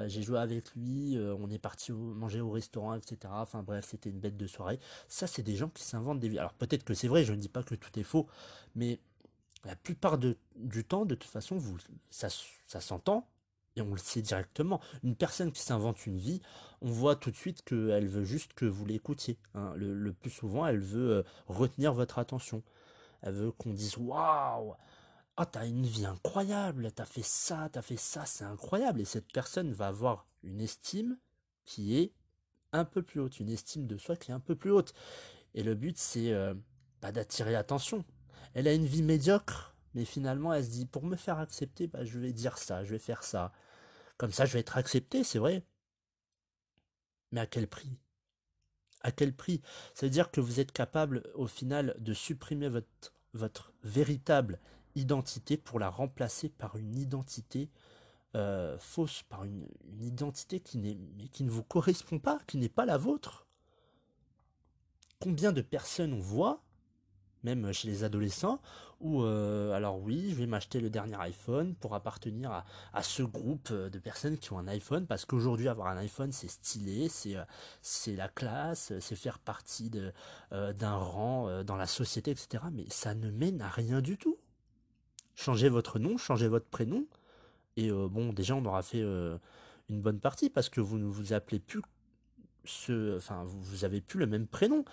j'ai 0.08 0.22
joué 0.22 0.39
avec 0.39 0.74
lui, 0.75 1.17
on 1.17 1.50
est 1.50 1.60
parti 1.60 1.91
manger 1.91 2.41
au 2.41 2.51
restaurant, 2.51 2.96
etc. 2.96 3.17
Enfin 3.29 3.63
bref, 3.63 3.88
c'était 3.89 4.10
une 4.10 4.20
bête 4.20 4.38
de 4.38 4.48
soirée. 4.48 4.79
Ça, 5.08 5.27
c'est 5.27 5.43
des 5.43 5.55
gens 5.55 5.70
qui 5.70 5.84
s'inventent 5.84 6.20
des 6.20 6.29
vies. 6.29 6.39
Alors 6.39 6.53
peut-être 6.53 6.84
que 6.84 6.93
c'est 6.93 7.08
vrai, 7.08 7.24
je 7.24 7.34
ne 7.34 7.39
dis 7.39 7.50
pas 7.50 7.63
que 7.63 7.75
tout 7.75 8.00
est 8.00 8.03
faux, 8.03 8.27
mais 8.75 9.00
la 9.65 9.75
plupart 9.75 10.17
du 10.17 10.84
temps, 10.84 11.05
de 11.05 11.15
toute 11.15 11.29
façon, 11.29 11.58
ça, 12.10 12.29
s'entend 12.82 13.27
et 13.75 13.82
on 13.82 13.91
le 13.91 13.98
sait 13.98 14.22
directement. 14.22 14.82
Une 15.03 15.15
personne 15.15 15.51
qui 15.51 15.62
s'invente 15.62 16.05
une 16.05 16.17
vie, 16.17 16.41
on 16.82 16.91
voit 16.91 17.15
tout 17.15 17.32
de 17.32 17.36
suite 17.36 17.63
qu'elle 17.63 18.08
veut 18.08 18.25
juste 18.25 18.53
que 18.53 18.65
vous 18.65 18.86
l'écoutiez. 18.86 19.39
Hein. 19.55 19.74
Le, 19.75 20.13
plus 20.13 20.29
souvent, 20.29 20.67
elle 20.67 20.79
veut 20.79 21.12
euh, 21.12 21.24
retenir 21.48 21.93
votre 21.93 22.20
attention. 22.20 22.62
Elle 23.22 23.34
veut 23.34 23.51
qu'on 23.51 23.74
dise 23.74 23.98
Waouh 23.98 24.75
Ah, 25.38 25.46
t'as 25.46 25.65
une 25.65 25.86
vie 25.86 26.05
incroyable, 26.05 26.91
t'as 26.91 27.05
fait 27.05 27.24
ça, 27.24 27.70
t'as 27.72 27.82
fait 27.82 27.98
ça, 27.98 28.25
c'est 28.25 28.43
incroyable. 28.43 29.01
Et 29.01 29.05
cette 29.05 29.32
personne 29.32 29.72
va 29.72 29.88
avoir 29.88 30.27
une 30.43 30.62
estime 30.62 31.17
qui 31.65 31.98
est 31.98 32.12
un 32.74 32.86
peu 32.86 33.01
plus 33.01 33.22
haute, 33.22 33.39
une 33.39 33.50
estime 33.50 33.88
de 33.88 33.98
soi 33.98 34.17
qui 34.17 34.32
est 34.32 34.36
un 34.36 34.39
peu 34.39 34.55
plus 34.55 34.72
haute. 34.72 34.93
Et 35.55 35.63
le 35.63 35.74
but, 35.74 35.98
c'est 35.98 36.34
euh, 36.34 36.53
pas 37.00 37.12
d'attirer 37.12 37.53
l'attention, 37.53 38.03
elle 38.53 38.67
a 38.67 38.74
une 38.74 38.86
vie 38.86 39.03
médiocre, 39.03 39.75
mais 39.93 40.05
finalement 40.05 40.53
elle 40.53 40.65
se 40.65 40.69
dit 40.69 40.86
pour 40.86 41.03
me 41.05 41.15
faire 41.15 41.39
accepter, 41.39 41.88
bah, 41.88 42.05
je 42.05 42.19
vais 42.19 42.33
dire 42.33 42.57
ça, 42.57 42.83
je 42.83 42.91
vais 42.91 43.00
faire 43.00 43.24
ça. 43.24 43.51
Comme 44.17 44.31
ça, 44.31 44.45
je 44.45 44.53
vais 44.53 44.60
être 44.60 44.77
accepté, 44.77 45.24
c'est 45.24 45.39
vrai. 45.39 45.65
Mais 47.31 47.41
à 47.41 47.48
quel 47.48 47.67
prix? 47.67 47.98
À 49.01 49.12
quel 49.12 49.36
prix? 49.36 49.62
Ça 49.95 50.05
veut 50.05 50.12
dire 50.12 50.31
que 50.31 50.39
vous 50.39 50.60
êtes 50.60 50.72
capable 50.72 51.24
au 51.33 51.48
final 51.48 51.95
de 52.00 52.13
supprimer 52.13 52.69
votre, 52.69 53.13
votre 53.33 53.74
véritable 53.83 54.60
identité 54.95 55.57
pour 55.57 55.79
la 55.79 55.89
remplacer 55.89 56.50
par 56.50 56.77
une 56.77 56.95
identité 56.95 57.69
euh, 58.36 58.77
fausse, 58.79 59.24
par 59.24 59.43
une, 59.43 59.67
identité 60.00 60.60
qui, 60.60 60.98
qui 61.31 61.43
ne 61.43 61.50
vous 61.50 61.63
correspond 61.63 62.19
pas, 62.19 62.39
qui 62.48 62.57
n'est 62.57 62.69
pas 62.69 62.86
la 62.86 62.98
vôtre? 62.98 63.48
Combien 65.19 65.51
de 65.51 65.62
personnes 65.62 66.13
on 66.13 66.19
voit 66.19 66.62
même 67.43 67.71
chez 67.71 67.88
les 67.88 68.03
adolescents, 68.03 68.59
où 69.00 69.23
euh, 69.23 69.73
alors 69.73 70.00
oui, 70.00 70.29
je 70.29 70.35
vais 70.35 70.45
m'acheter 70.45 70.79
le 70.79 70.89
dernier 70.89 71.15
iPhone 71.19 71.75
pour 71.75 71.93
appartenir 71.93 72.63
à, 72.93 73.03
ce 73.03 73.21
groupe 73.21 73.69
euh, 73.71 73.89
de 73.89 74.00
personnes 74.00 74.38
qui 74.38 74.53
ont 74.53 74.59
un 74.59 74.67
iPhone, 74.67 75.05
parce 75.05 75.25
qu'aujourd'hui 75.25 75.67
avoir 75.67 75.88
un 75.88 75.97
iPhone 75.97 76.31
c'est 76.31 76.47
stylé, 76.47 77.09
c'est 77.09 77.35
euh, 77.35 77.43
c'est 77.81 78.15
la 78.15 78.29
classe, 78.29 78.93
c'est 79.00 79.15
faire 79.15 79.39
partie 79.39 79.89
de 79.89 80.13
d'un 80.51 80.95
rang 80.95 81.63
dans 81.63 81.75
la 81.75 81.88
société, 81.88 82.31
etc. 82.31 82.63
Mais 82.71 82.85
ça 82.89 83.15
ne 83.15 83.29
mène 83.31 83.62
à 83.62 83.69
rien 83.69 84.01
du 84.01 84.17
tout. 84.17 84.38
Changez 85.35 85.69
votre 85.69 86.00
nom, 86.00 86.17
changez 86.17 86.47
votre 86.47 86.67
prénom, 86.67 87.05
et 87.75 87.91
bon 87.91 88.33
déjà 88.33 88.55
on 88.55 88.63
aura 88.65 88.83
fait 88.83 89.01
une 89.01 90.01
bonne 90.01 90.19
partie 90.19 90.50
parce 90.50 90.69
que 90.69 90.79
vous 90.79 90.97
ne 90.97 91.05
vous 91.05 91.33
appelez 91.33 91.59
plus 91.59 91.81
ce, 92.65 93.17
enfin 93.17 93.43
vous, 93.43 93.62
vous 93.62 93.85
avez 93.85 94.01
plus 94.01 94.19
le 94.19 94.27
même 94.27 94.47
prénom. 94.47 94.85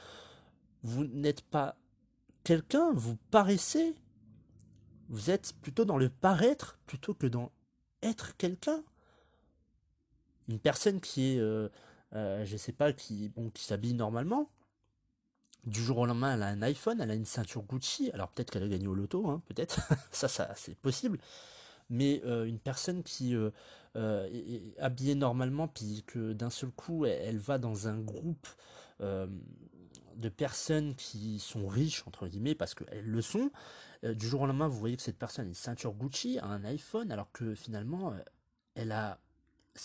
Vous 0.83 1.04
n'êtes 1.04 1.42
pas 1.42 1.76
quelqu'un, 2.45 2.93
vous 2.93 3.17
paraissez, 3.31 3.95
vous 5.09 5.31
êtes 5.31 5.55
plutôt 5.61 5.85
dans 5.85 5.99
le 5.99 6.09
paraître 6.09 6.79
plutôt 6.87 7.15
que 7.15 7.27
dans 7.27 7.51
être 8.03 8.37
quelqu'un? 8.37 8.83
Une 10.49 10.59
personne 10.59 11.01
qui 11.01 11.35
est, 11.35 11.39
euh, 11.39 11.69
euh, 12.15 12.45
je 12.45 12.57
sais 12.57 12.73
pas, 12.73 12.93
qui, 12.93 13.33
s'habille 13.57 13.95
normalement, 13.95 14.51
du 15.65 15.83
jour 15.83 15.99
au 15.99 16.07
lendemain, 16.07 16.35
elle 16.35 16.43
a 16.43 16.49
un 16.49 16.63
iPhone, 16.63 17.01
elle 17.01 17.11
a 17.11 17.15
une 17.15 17.27
ceinture 17.27 17.63
Gucci. 17.63 18.11
Alors 18.13 18.29
peut-être 18.29 18.51
qu'elle 18.51 18.63
a 18.63 18.69
gagné 18.69 18.87
au 18.87 18.95
loto, 18.95 19.29
hein, 19.29 19.43
peut-être. 19.47 19.81
ça, 20.13 20.29
c'est 20.57 20.77
possible. 20.77 21.19
Mais 21.89 22.23
euh, 22.25 22.45
une 22.45 22.59
personne 22.59 23.03
qui 23.03 23.35
est 23.35 24.79
habillée 24.79 25.15
normalement, 25.17 25.69
puis 25.69 26.05
que 26.07 26.33
d'un 26.33 26.51
seul 26.51 26.71
coup, 26.71 27.05
elle, 27.05 27.39
va 27.39 27.59
dans 27.59 27.89
un 27.89 27.99
groupe 27.99 28.47
de 30.21 30.29
personnes 30.29 30.95
qui 30.95 31.39
sont 31.39 31.67
riches, 31.67 32.05
entre 32.07 32.29
guillemets, 32.29 32.55
parce 32.55 32.75
qu'elles 32.75 33.07
le 33.07 33.23
sont, 33.23 33.50
euh, 34.05 34.15
du 34.15 34.29
jour 34.29 34.43
au 34.43 34.47
lendemain, 34.47 34.69
vous 34.69 34.79
voyez 34.79 34.97
que 34.97 35.03
cette 35.03 35.19
personne 35.19 35.47
a 35.47 35.49
une 35.49 35.55
ceinture 35.55 35.93
Gucci, 35.93 36.39
a 36.39 36.47
un 36.47 36.65
iPhone, 36.65 37.11
alors 37.11 37.33
que 37.33 37.55
finalement, 37.55 38.12
euh, 38.12 38.19
elle, 38.75 38.93
a, 38.93 39.19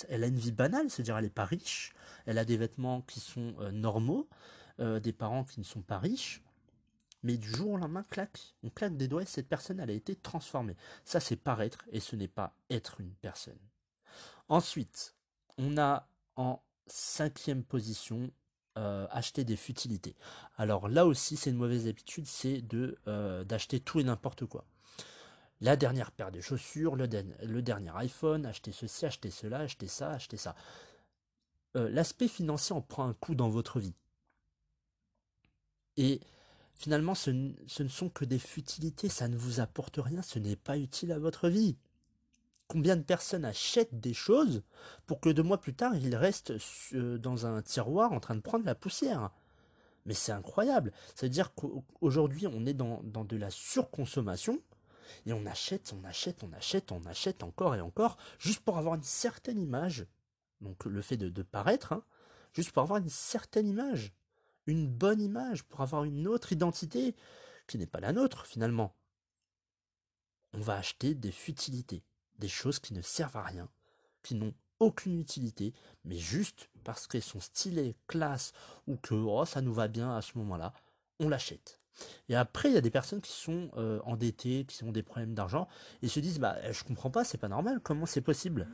elle 0.09 0.23
une 0.23 0.37
vie 0.37 0.51
banale, 0.51 0.89
c'est-à-dire 0.89 1.17
elle 1.17 1.25
n'est 1.25 1.29
pas 1.29 1.45
riche, 1.45 1.93
elle 2.25 2.37
a 2.37 2.45
des 2.45 2.57
vêtements 2.57 3.01
qui 3.01 3.19
sont 3.19 3.55
euh, 3.59 3.71
normaux, 3.71 4.27
des 4.77 5.13
parents 5.13 5.45
qui 5.45 5.61
ne 5.61 5.65
sont 5.65 5.81
pas 5.81 5.99
riches, 5.99 6.43
mais 7.23 7.37
du 7.37 7.49
jour 7.49 7.71
au 7.71 7.77
lendemain, 7.77 8.03
clac, 8.03 8.55
on 8.61 8.69
claque 8.69 8.97
des 8.97 9.07
doigts 9.07 9.21
et 9.21 9.25
cette 9.25 9.47
personne, 9.47 9.79
elle 9.79 9.89
a 9.89 9.93
été 9.93 10.17
transformée. 10.17 10.75
Ça, 11.05 11.21
c'est 11.21 11.37
paraître 11.37 11.85
et 11.93 12.01
ce 12.01 12.17
n'est 12.17 12.27
pas 12.27 12.53
être 12.69 12.99
une 12.99 13.13
personne. 13.13 13.57
Ensuite, 14.49 15.15
on 15.57 15.77
a 15.77 16.09
en 16.35 16.61
cinquième 16.87 17.63
position 17.63 18.29
euh, 18.77 19.07
acheter 19.09 19.45
des 19.45 19.55
futilités. 19.55 20.15
Alors 20.57 20.89
là 20.89 21.05
aussi, 21.05 21.37
c'est 21.37 21.49
une 21.49 21.55
mauvaise 21.55 21.87
habitude, 21.87 22.27
c'est 22.27 22.61
de 22.61 22.97
euh, 23.07 23.45
d'acheter 23.45 23.79
tout 23.79 24.01
et 24.01 24.03
n'importe 24.03 24.45
quoi. 24.45 24.65
La 25.61 25.77
dernière 25.77 26.11
paire 26.11 26.29
de 26.29 26.41
chaussures, 26.41 26.97
le, 26.97 27.07
dernier 27.07 27.91
iPhone, 27.95 28.45
acheter 28.45 28.73
ceci, 28.73 29.05
acheter 29.05 29.31
cela, 29.31 29.59
acheter 29.59 29.87
ça, 29.87 30.11
acheter 30.11 30.35
ça. 30.35 30.55
Euh, 31.77 31.89
l'aspect 31.89 32.27
financier 32.27 32.75
en 32.75 32.81
prend 32.81 33.07
un 33.07 33.13
coup 33.13 33.33
dans 33.33 33.47
votre 33.47 33.79
vie. 33.79 33.95
Et 35.95 36.19
finalement, 36.73 37.15
ce 37.15 37.31
ne 37.31 37.87
sont 37.87 38.09
que 38.09 38.25
des 38.25 38.39
futilités, 38.39 39.07
ça 39.07 39.29
ne 39.29 39.37
vous 39.37 39.61
apporte 39.61 39.99
rien, 40.03 40.21
ce 40.21 40.37
n'est 40.37 40.57
pas 40.57 40.77
utile 40.77 41.13
à 41.13 41.19
votre 41.19 41.47
vie. 41.47 41.77
Combien 42.67 42.95
de 42.95 43.03
personnes 43.03 43.45
achètent 43.45 43.99
des 43.99 44.13
choses 44.13 44.63
pour 45.05 45.19
que 45.19 45.29
deux 45.29 45.43
mois 45.43 45.59
plus 45.59 45.75
tard, 45.75 45.95
ils 45.95 46.15
restent 46.15 46.53
euh, 46.93 47.17
dans 47.19 47.45
un 47.45 47.61
tiroir 47.61 48.11
en 48.11 48.19
train 48.19 48.35
de 48.35 48.41
prendre 48.41 48.65
la 48.65 48.73
poussière 48.73 49.31
Mais 50.05 50.15
c'est 50.15 50.31
incroyable. 50.31 50.91
Ça 51.13 51.27
veut 51.27 51.31
dire 51.31 51.53
qu'aujourd'hui, 51.53 52.47
on 52.47 52.65
est 52.65 52.73
dans, 52.73 53.01
de 53.03 53.37
la 53.37 53.51
surconsommation 53.51 54.59
et 55.27 55.33
on 55.33 55.45
achète, 55.45 55.93
on 55.93 56.03
achète, 56.03 56.43
on 56.43 56.51
achète, 56.53 56.91
on 56.91 57.05
achète 57.05 57.43
encore 57.43 57.75
et 57.75 57.81
encore, 57.81 58.17
juste 58.39 58.61
pour 58.61 58.79
avoir 58.79 58.95
une 58.95 59.03
certaine 59.03 59.61
image. 59.61 60.07
Donc 60.61 60.85
le 60.85 61.01
fait 61.03 61.17
de, 61.17 61.43
paraître, 61.43 61.93
hein, 61.93 62.03
juste 62.53 62.71
pour 62.71 62.81
avoir 62.81 62.99
une 62.99 63.09
certaine 63.09 63.67
image, 63.67 64.11
une 64.65 64.87
bonne 64.87 65.21
image, 65.21 65.63
pour 65.65 65.81
avoir 65.81 66.03
une 66.03 66.27
autre 66.27 66.51
identité 66.51 67.15
qui 67.67 67.77
n'est 67.77 67.85
pas 67.85 67.99
la 67.99 68.13
nôtre 68.13 68.47
finalement. 68.47 68.95
On 70.53 70.61
va 70.61 70.77
acheter 70.77 71.13
des 71.13 71.31
futilités 71.31 72.03
des 72.39 72.47
choses 72.47 72.79
qui 72.79 72.93
ne 72.93 73.01
servent 73.01 73.37
à 73.37 73.43
rien, 73.43 73.69
qui 74.23 74.35
n'ont 74.35 74.53
aucune 74.79 75.19
utilité, 75.19 75.73
mais 76.03 76.17
juste 76.17 76.69
parce 76.83 77.07
qu'elles 77.07 77.23
sont 77.23 77.39
stylées, 77.39 77.95
classe, 78.07 78.53
ou 78.87 78.97
que 78.97 79.15
oh, 79.15 79.45
ça 79.45 79.61
nous 79.61 79.73
va 79.73 79.87
bien 79.87 80.15
à 80.15 80.21
ce 80.21 80.37
moment-là, 80.37 80.73
on 81.19 81.29
l'achète. 81.29 81.79
Et 82.27 82.35
après, 82.35 82.69
il 82.69 82.75
y 82.75 82.77
a 82.77 82.81
des 82.81 82.91
personnes 82.91 83.21
qui 83.21 83.31
sont 83.31 83.71
euh, 83.77 83.99
endettées, 84.03 84.65
qui 84.65 84.83
ont 84.83 84.91
des 84.91 85.03
problèmes 85.03 85.33
d'argent, 85.33 85.67
et 86.01 86.07
se 86.07 86.19
disent, 86.19 86.39
bah, 86.39 86.71
je 86.71 86.83
comprends 86.83 87.09
pas, 87.09 87.23
c'est 87.23 87.37
pas 87.37 87.47
normal, 87.47 87.79
comment 87.81 88.05
c'est 88.05 88.21
possible? 88.21 88.67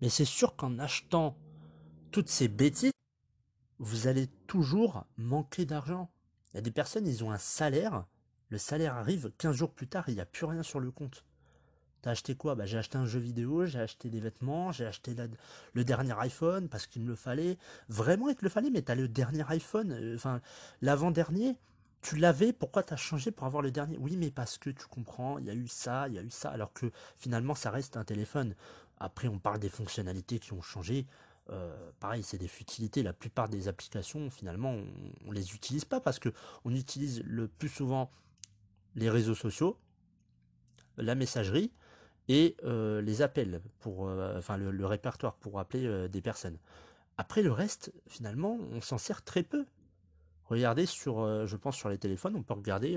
Mais 0.00 0.08
c'est 0.08 0.24
sûr 0.24 0.56
qu'en 0.56 0.78
achetant 0.78 1.36
toutes 2.10 2.28
ces 2.28 2.48
bêtises, 2.48 2.92
vous 3.78 4.06
allez 4.06 4.26
toujours 4.46 5.04
manquer 5.16 5.64
d'argent. 5.64 6.10
Il 6.52 6.56
y 6.56 6.58
a 6.58 6.62
des 6.62 6.70
personnes, 6.70 7.06
ils 7.06 7.22
ont 7.22 7.30
un 7.30 7.38
salaire, 7.38 8.06
le 8.48 8.58
salaire 8.58 8.96
arrive 8.96 9.32
15 9.38 9.54
jours 9.54 9.72
plus 9.72 9.88
tard, 9.88 10.08
il 10.08 10.14
n'y 10.14 10.20
a 10.20 10.26
plus 10.26 10.46
rien 10.46 10.62
sur 10.62 10.80
le 10.80 10.90
compte. 10.90 11.24
T'as 12.02 12.12
acheté 12.12 12.34
quoi? 12.36 12.54
Bah, 12.54 12.64
J'ai 12.66 12.78
acheté 12.78 12.96
un 12.96 13.06
jeu 13.06 13.18
vidéo, 13.18 13.66
j'ai 13.66 13.80
acheté 13.80 14.08
des 14.08 14.20
vêtements, 14.20 14.70
j'ai 14.72 14.86
acheté 14.86 15.16
le 15.72 15.84
dernier 15.84 16.14
iPhone 16.20 16.68
parce 16.68 16.86
qu'il 16.86 17.02
me 17.02 17.08
le 17.08 17.16
fallait. 17.16 17.58
Vraiment, 17.88 18.28
il 18.28 18.36
te 18.36 18.44
le 18.44 18.48
fallait, 18.48 18.70
mais 18.70 18.82
t'as 18.82 18.94
le 18.94 19.08
dernier 19.08 19.44
iPhone, 19.48 19.92
euh, 19.92 20.14
enfin, 20.14 20.40
l'avant-dernier, 20.80 21.56
tu 22.00 22.16
l'avais, 22.16 22.52
pourquoi 22.52 22.84
t'as 22.84 22.96
changé 22.96 23.32
pour 23.32 23.46
avoir 23.46 23.62
le 23.62 23.72
dernier? 23.72 23.98
Oui, 23.98 24.16
mais 24.16 24.30
parce 24.30 24.58
que 24.58 24.70
tu 24.70 24.86
comprends, 24.86 25.38
il 25.38 25.46
y 25.46 25.50
a 25.50 25.54
eu 25.54 25.66
ça, 25.66 26.06
il 26.08 26.14
y 26.14 26.18
a 26.18 26.22
eu 26.22 26.30
ça, 26.30 26.50
alors 26.50 26.72
que 26.72 26.90
finalement, 27.16 27.54
ça 27.56 27.70
reste 27.70 27.96
un 27.96 28.04
téléphone. 28.04 28.54
Après, 28.98 29.28
on 29.28 29.38
parle 29.38 29.58
des 29.58 29.68
fonctionnalités 29.68 30.38
qui 30.38 30.52
ont 30.52 30.62
changé. 30.62 31.06
Euh, 31.50 31.90
pareil, 31.98 32.22
c'est 32.22 32.38
des 32.38 32.48
futilités. 32.48 33.02
La 33.02 33.12
plupart 33.12 33.48
des 33.48 33.66
applications, 33.66 34.30
finalement, 34.30 34.70
on, 34.72 34.84
on 35.26 35.32
les 35.32 35.54
utilise 35.54 35.84
pas 35.84 36.00
parce 36.00 36.18
que 36.20 36.28
on 36.64 36.74
utilise 36.74 37.22
le 37.24 37.48
plus 37.48 37.68
souvent 37.68 38.10
les 38.94 39.10
réseaux 39.10 39.34
sociaux, 39.34 39.78
la 40.96 41.14
messagerie, 41.14 41.72
et 42.28 42.56
euh, 42.64 43.00
les 43.00 43.22
appels, 43.22 43.60
pour, 43.80 44.06
euh, 44.06 44.36
enfin 44.38 44.56
le, 44.56 44.86
répertoire 44.86 45.34
pour 45.34 45.58
appeler 45.58 45.86
euh, 45.86 46.08
des 46.08 46.20
personnes. 46.20 46.58
Après 47.16 47.42
le 47.42 47.50
reste, 47.50 47.92
finalement, 48.06 48.58
on 48.70 48.80
s'en 48.80 48.98
sert 48.98 49.22
très 49.22 49.42
peu. 49.42 49.64
Regardez 50.44 50.86
sur, 50.86 51.46
je 51.46 51.56
pense 51.56 51.76
sur 51.76 51.90
les 51.90 51.98
téléphones, 51.98 52.36
on 52.36 52.42
peut 52.42 52.54
regarder 52.54 52.96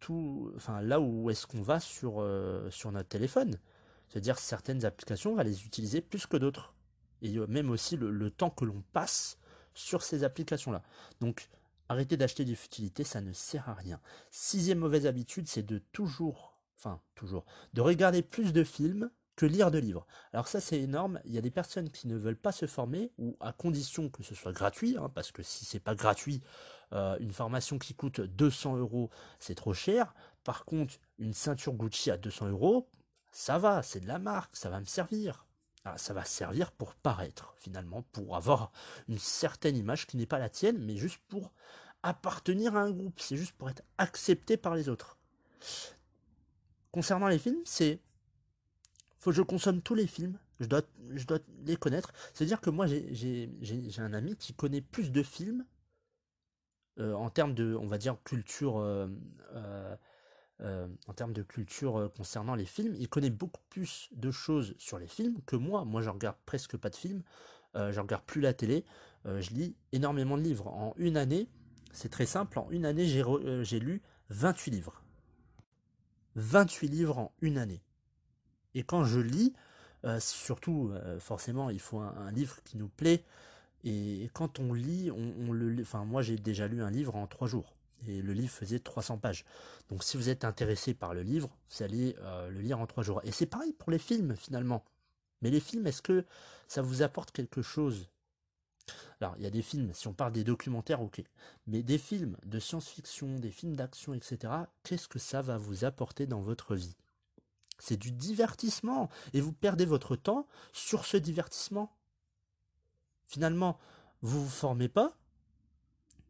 tout, 0.00 0.50
enfin 0.56 0.80
là 0.80 0.98
où 0.98 1.30
est-ce 1.30 1.46
qu'on 1.46 1.62
va 1.62 1.78
sur, 1.78 2.26
sur 2.70 2.90
notre 2.90 3.08
téléphone. 3.08 3.60
C'est-à-dire 4.08 4.40
certaines 4.40 4.84
applications, 4.84 5.32
on 5.32 5.36
va 5.36 5.44
les 5.44 5.64
utiliser 5.64 6.00
plus 6.00 6.26
que 6.26 6.36
d'autres. 6.36 6.74
Et 7.20 7.38
même 7.46 7.70
aussi 7.70 7.96
le, 7.96 8.10
le 8.10 8.30
temps 8.30 8.50
que 8.50 8.64
l'on 8.64 8.82
passe 8.92 9.38
sur 9.74 10.02
ces 10.02 10.24
applications-là. 10.24 10.82
Donc, 11.20 11.48
arrêtez 11.88 12.16
d'acheter 12.16 12.44
des 12.44 12.56
futilités, 12.56 13.04
ça 13.04 13.20
ne 13.20 13.32
sert 13.32 13.68
à 13.68 13.74
rien. 13.74 14.00
Sixième 14.32 14.78
mauvaise 14.78 15.06
habitude, 15.06 15.46
c'est 15.46 15.62
de 15.62 15.78
toujours 15.92 16.51
enfin 16.82 17.00
toujours, 17.14 17.44
de 17.74 17.80
regarder 17.80 18.22
plus 18.22 18.52
de 18.52 18.64
films 18.64 19.10
que 19.36 19.46
lire 19.46 19.70
de 19.70 19.78
livres. 19.78 20.06
Alors 20.32 20.48
ça 20.48 20.60
c'est 20.60 20.80
énorme, 20.80 21.20
il 21.24 21.32
y 21.32 21.38
a 21.38 21.40
des 21.40 21.50
personnes 21.50 21.90
qui 21.90 22.08
ne 22.08 22.16
veulent 22.16 22.36
pas 22.36 22.52
se 22.52 22.66
former, 22.66 23.12
ou 23.18 23.36
à 23.40 23.52
condition 23.52 24.08
que 24.08 24.22
ce 24.22 24.34
soit 24.34 24.52
gratuit, 24.52 24.96
hein, 24.98 25.10
parce 25.14 25.32
que 25.32 25.42
si 25.42 25.64
c'est 25.64 25.80
pas 25.80 25.94
gratuit, 25.94 26.42
euh, 26.92 27.16
une 27.20 27.32
formation 27.32 27.78
qui 27.78 27.94
coûte 27.94 28.20
200 28.20 28.76
euros, 28.76 29.10
c'est 29.38 29.54
trop 29.54 29.72
cher. 29.72 30.14
Par 30.44 30.66
contre, 30.66 30.94
une 31.18 31.32
ceinture 31.32 31.72
Gucci 31.72 32.10
à 32.10 32.18
200 32.18 32.48
euros, 32.48 32.90
ça 33.30 33.58
va, 33.58 33.82
c'est 33.82 34.00
de 34.00 34.08
la 34.08 34.18
marque, 34.18 34.56
ça 34.56 34.68
va 34.68 34.78
me 34.78 34.84
servir. 34.84 35.46
Ah, 35.84 35.96
ça 35.96 36.12
va 36.12 36.24
servir 36.24 36.70
pour 36.70 36.94
paraître, 36.94 37.54
finalement, 37.56 38.02
pour 38.12 38.36
avoir 38.36 38.70
une 39.08 39.18
certaine 39.18 39.76
image 39.76 40.06
qui 40.06 40.16
n'est 40.16 40.26
pas 40.26 40.38
la 40.38 40.50
tienne, 40.50 40.78
mais 40.78 40.96
juste 40.96 41.20
pour 41.28 41.52
appartenir 42.02 42.76
à 42.76 42.82
un 42.82 42.90
groupe, 42.90 43.18
c'est 43.18 43.36
juste 43.36 43.52
pour 43.52 43.70
être 43.70 43.82
accepté 43.98 44.56
par 44.56 44.74
les 44.74 44.88
autres 44.88 45.18
concernant 46.92 47.28
les 47.28 47.38
films, 47.38 47.60
c'est 47.64 48.00
faut 49.18 49.30
que 49.30 49.36
je 49.36 49.42
consomme 49.42 49.82
tous 49.82 49.94
les 49.94 50.06
films, 50.06 50.38
je 50.60 50.66
dois, 50.66 50.82
je 51.14 51.24
dois 51.26 51.38
les 51.64 51.76
connaître. 51.76 52.12
C'est-à-dire 52.34 52.60
que 52.60 52.70
moi, 52.70 52.86
j'ai 52.86 53.48
un 53.98 54.14
ami 54.14 54.36
qui 54.36 54.52
connaît 54.54 54.80
plus 54.80 55.10
de 55.10 55.22
films 55.22 55.64
euh, 56.98 57.14
en 57.14 57.30
termes 57.30 57.54
de, 57.54 57.74
on 57.74 57.86
va 57.86 57.98
dire, 57.98 58.16
culture, 58.24 58.78
euh, 58.78 59.06
euh, 60.60 60.86
en 61.06 61.12
termes 61.12 61.32
de 61.32 61.42
culture 61.42 62.10
concernant 62.16 62.54
les 62.54 62.66
films. 62.66 62.94
Il 62.98 63.08
connaît 63.08 63.30
beaucoup 63.30 63.62
plus 63.70 64.08
de 64.12 64.30
choses 64.30 64.74
sur 64.78 64.98
les 64.98 65.06
films 65.08 65.40
que 65.46 65.56
moi. 65.56 65.84
Moi, 65.84 66.02
je 66.02 66.10
regarde 66.10 66.36
presque 66.44 66.76
pas 66.76 66.90
de 66.90 66.96
films, 66.96 67.22
je 67.74 67.98
regarde 67.98 68.24
plus 68.24 68.40
la 68.40 68.52
télé, 68.52 68.84
je 69.24 69.50
lis 69.50 69.76
énormément 69.92 70.36
de 70.36 70.42
livres. 70.42 70.66
En 70.68 70.94
une 70.98 71.16
année, 71.16 71.48
c'est 71.92 72.10
très 72.10 72.26
simple, 72.26 72.58
en 72.58 72.68
une 72.70 72.84
année, 72.84 73.06
j'ai 73.06 73.80
lu 73.80 74.02
28 74.30 74.70
livres. 74.70 75.01
28 76.36 76.88
livres 76.88 77.18
en 77.18 77.32
une 77.40 77.58
année. 77.58 77.82
Et 78.74 78.82
quand 78.82 79.04
je 79.04 79.20
lis, 79.20 79.52
euh, 80.04 80.18
surtout, 80.20 80.90
euh, 80.92 81.18
forcément, 81.20 81.70
il 81.70 81.80
faut 81.80 81.98
un, 81.98 82.30
livre 82.32 82.62
qui 82.64 82.76
nous 82.76 82.88
plaît. 82.88 83.24
Et 83.84 84.30
quand 84.32 84.58
on 84.58 84.72
lit, 84.72 85.10
on, 85.10 85.52
le, 85.52 85.82
enfin 85.82 86.04
moi 86.04 86.22
j'ai 86.22 86.36
déjà 86.36 86.68
lu 86.68 86.82
un 86.82 86.90
livre 86.90 87.16
en 87.16 87.26
trois 87.26 87.48
jours. 87.48 87.74
Et 88.06 88.22
le 88.22 88.32
livre 88.32 88.52
faisait 88.52 88.78
300 88.78 89.18
pages. 89.18 89.44
Donc 89.88 90.04
si 90.04 90.16
vous 90.16 90.28
êtes 90.28 90.44
intéressé 90.44 90.94
par 90.94 91.14
le 91.14 91.22
livre, 91.22 91.56
vous 91.70 91.82
allez 91.82 92.16
euh, 92.20 92.48
le 92.48 92.60
lire 92.60 92.80
en 92.80 92.86
trois 92.86 93.02
jours. 93.02 93.20
Et 93.24 93.32
c'est 93.32 93.46
pareil 93.46 93.72
pour 93.72 93.90
les 93.90 93.98
films 93.98 94.36
finalement. 94.36 94.84
Mais 95.40 95.50
les 95.50 95.60
films, 95.60 95.86
est-ce 95.86 96.02
que 96.02 96.24
ça 96.68 96.82
vous 96.82 97.02
apporte 97.02 97.32
quelque 97.32 97.62
chose? 97.62 98.08
Alors, 99.20 99.34
il 99.38 99.44
y 99.44 99.46
a 99.46 99.50
des 99.50 99.62
films, 99.62 99.92
si 99.94 100.08
on 100.08 100.12
parle 100.12 100.32
des 100.32 100.42
documentaires, 100.42 101.00
ok. 101.00 101.22
Mais 101.68 101.84
des 101.84 101.98
films 101.98 102.36
de 102.44 102.58
science-fiction, 102.58 103.38
des 103.38 103.52
films 103.52 103.76
d'action, 103.76 104.14
etc., 104.14 104.52
qu'est-ce 104.82 105.06
que 105.06 105.20
ça 105.20 105.42
va 105.42 105.58
vous 105.58 105.84
apporter 105.84 106.26
dans 106.26 106.40
votre 106.40 106.74
vie? 106.74 106.96
C'est 107.78 107.96
du 107.96 108.10
divertissement. 108.10 109.10
Et 109.32 109.40
vous 109.40 109.52
perdez 109.52 109.84
votre 109.84 110.16
temps 110.16 110.46
sur 110.72 111.04
ce 111.04 111.16
divertissement. 111.16 111.96
Finalement, 113.24 113.78
vous 114.22 114.42
vous 114.44 114.50
formez 114.50 114.88
pas. 114.88 115.16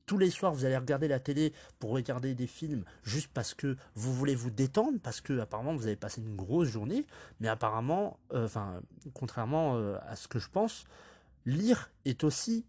Tous 0.07 0.19
les 0.19 0.31
soirs, 0.31 0.53
vous 0.53 0.65
allez 0.65 0.77
regarder 0.77 1.09
la 1.09 1.21
télé 1.21 1.55
pour 1.79 1.91
regarder 1.91 2.35
des 2.35 2.47
films 2.47 2.85
juste 3.03 3.31
parce 3.33 3.55
que 3.55 3.77
vous 3.95 4.13
voulez 4.13 4.35
vous 4.35 4.51
détendre, 4.51 4.99
parce 5.03 5.21
que 5.21 5.39
apparemment 5.39 5.75
vous 5.75 5.87
avez 5.87 5.97
passé 5.97 6.21
une 6.21 6.37
grosse 6.37 6.69
journée, 6.69 7.07
mais 7.41 7.49
apparemment, 7.49 8.19
euh, 8.33 8.45
enfin, 8.45 8.83
contrairement 9.15 9.77
euh, 9.77 9.97
à 10.03 10.17
ce 10.17 10.29
que 10.29 10.39
je 10.39 10.51
pense, 10.51 10.85
lire 11.45 11.91
est 12.05 12.25
aussi 12.25 12.67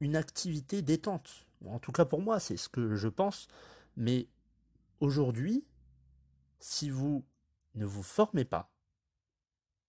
une 0.00 0.16
activité 0.16 0.82
détente. 0.82 1.46
En 1.66 1.78
tout 1.78 1.92
cas 1.92 2.04
pour 2.04 2.20
moi, 2.20 2.40
c'est 2.40 2.56
ce 2.56 2.68
que 2.68 2.96
je 2.96 3.08
pense. 3.08 3.48
Mais 3.96 4.28
aujourd'hui, 5.00 5.64
si 6.58 6.90
vous 6.90 7.24
ne 7.74 7.84
vous 7.84 8.02
formez 8.02 8.44
pas, 8.44 8.70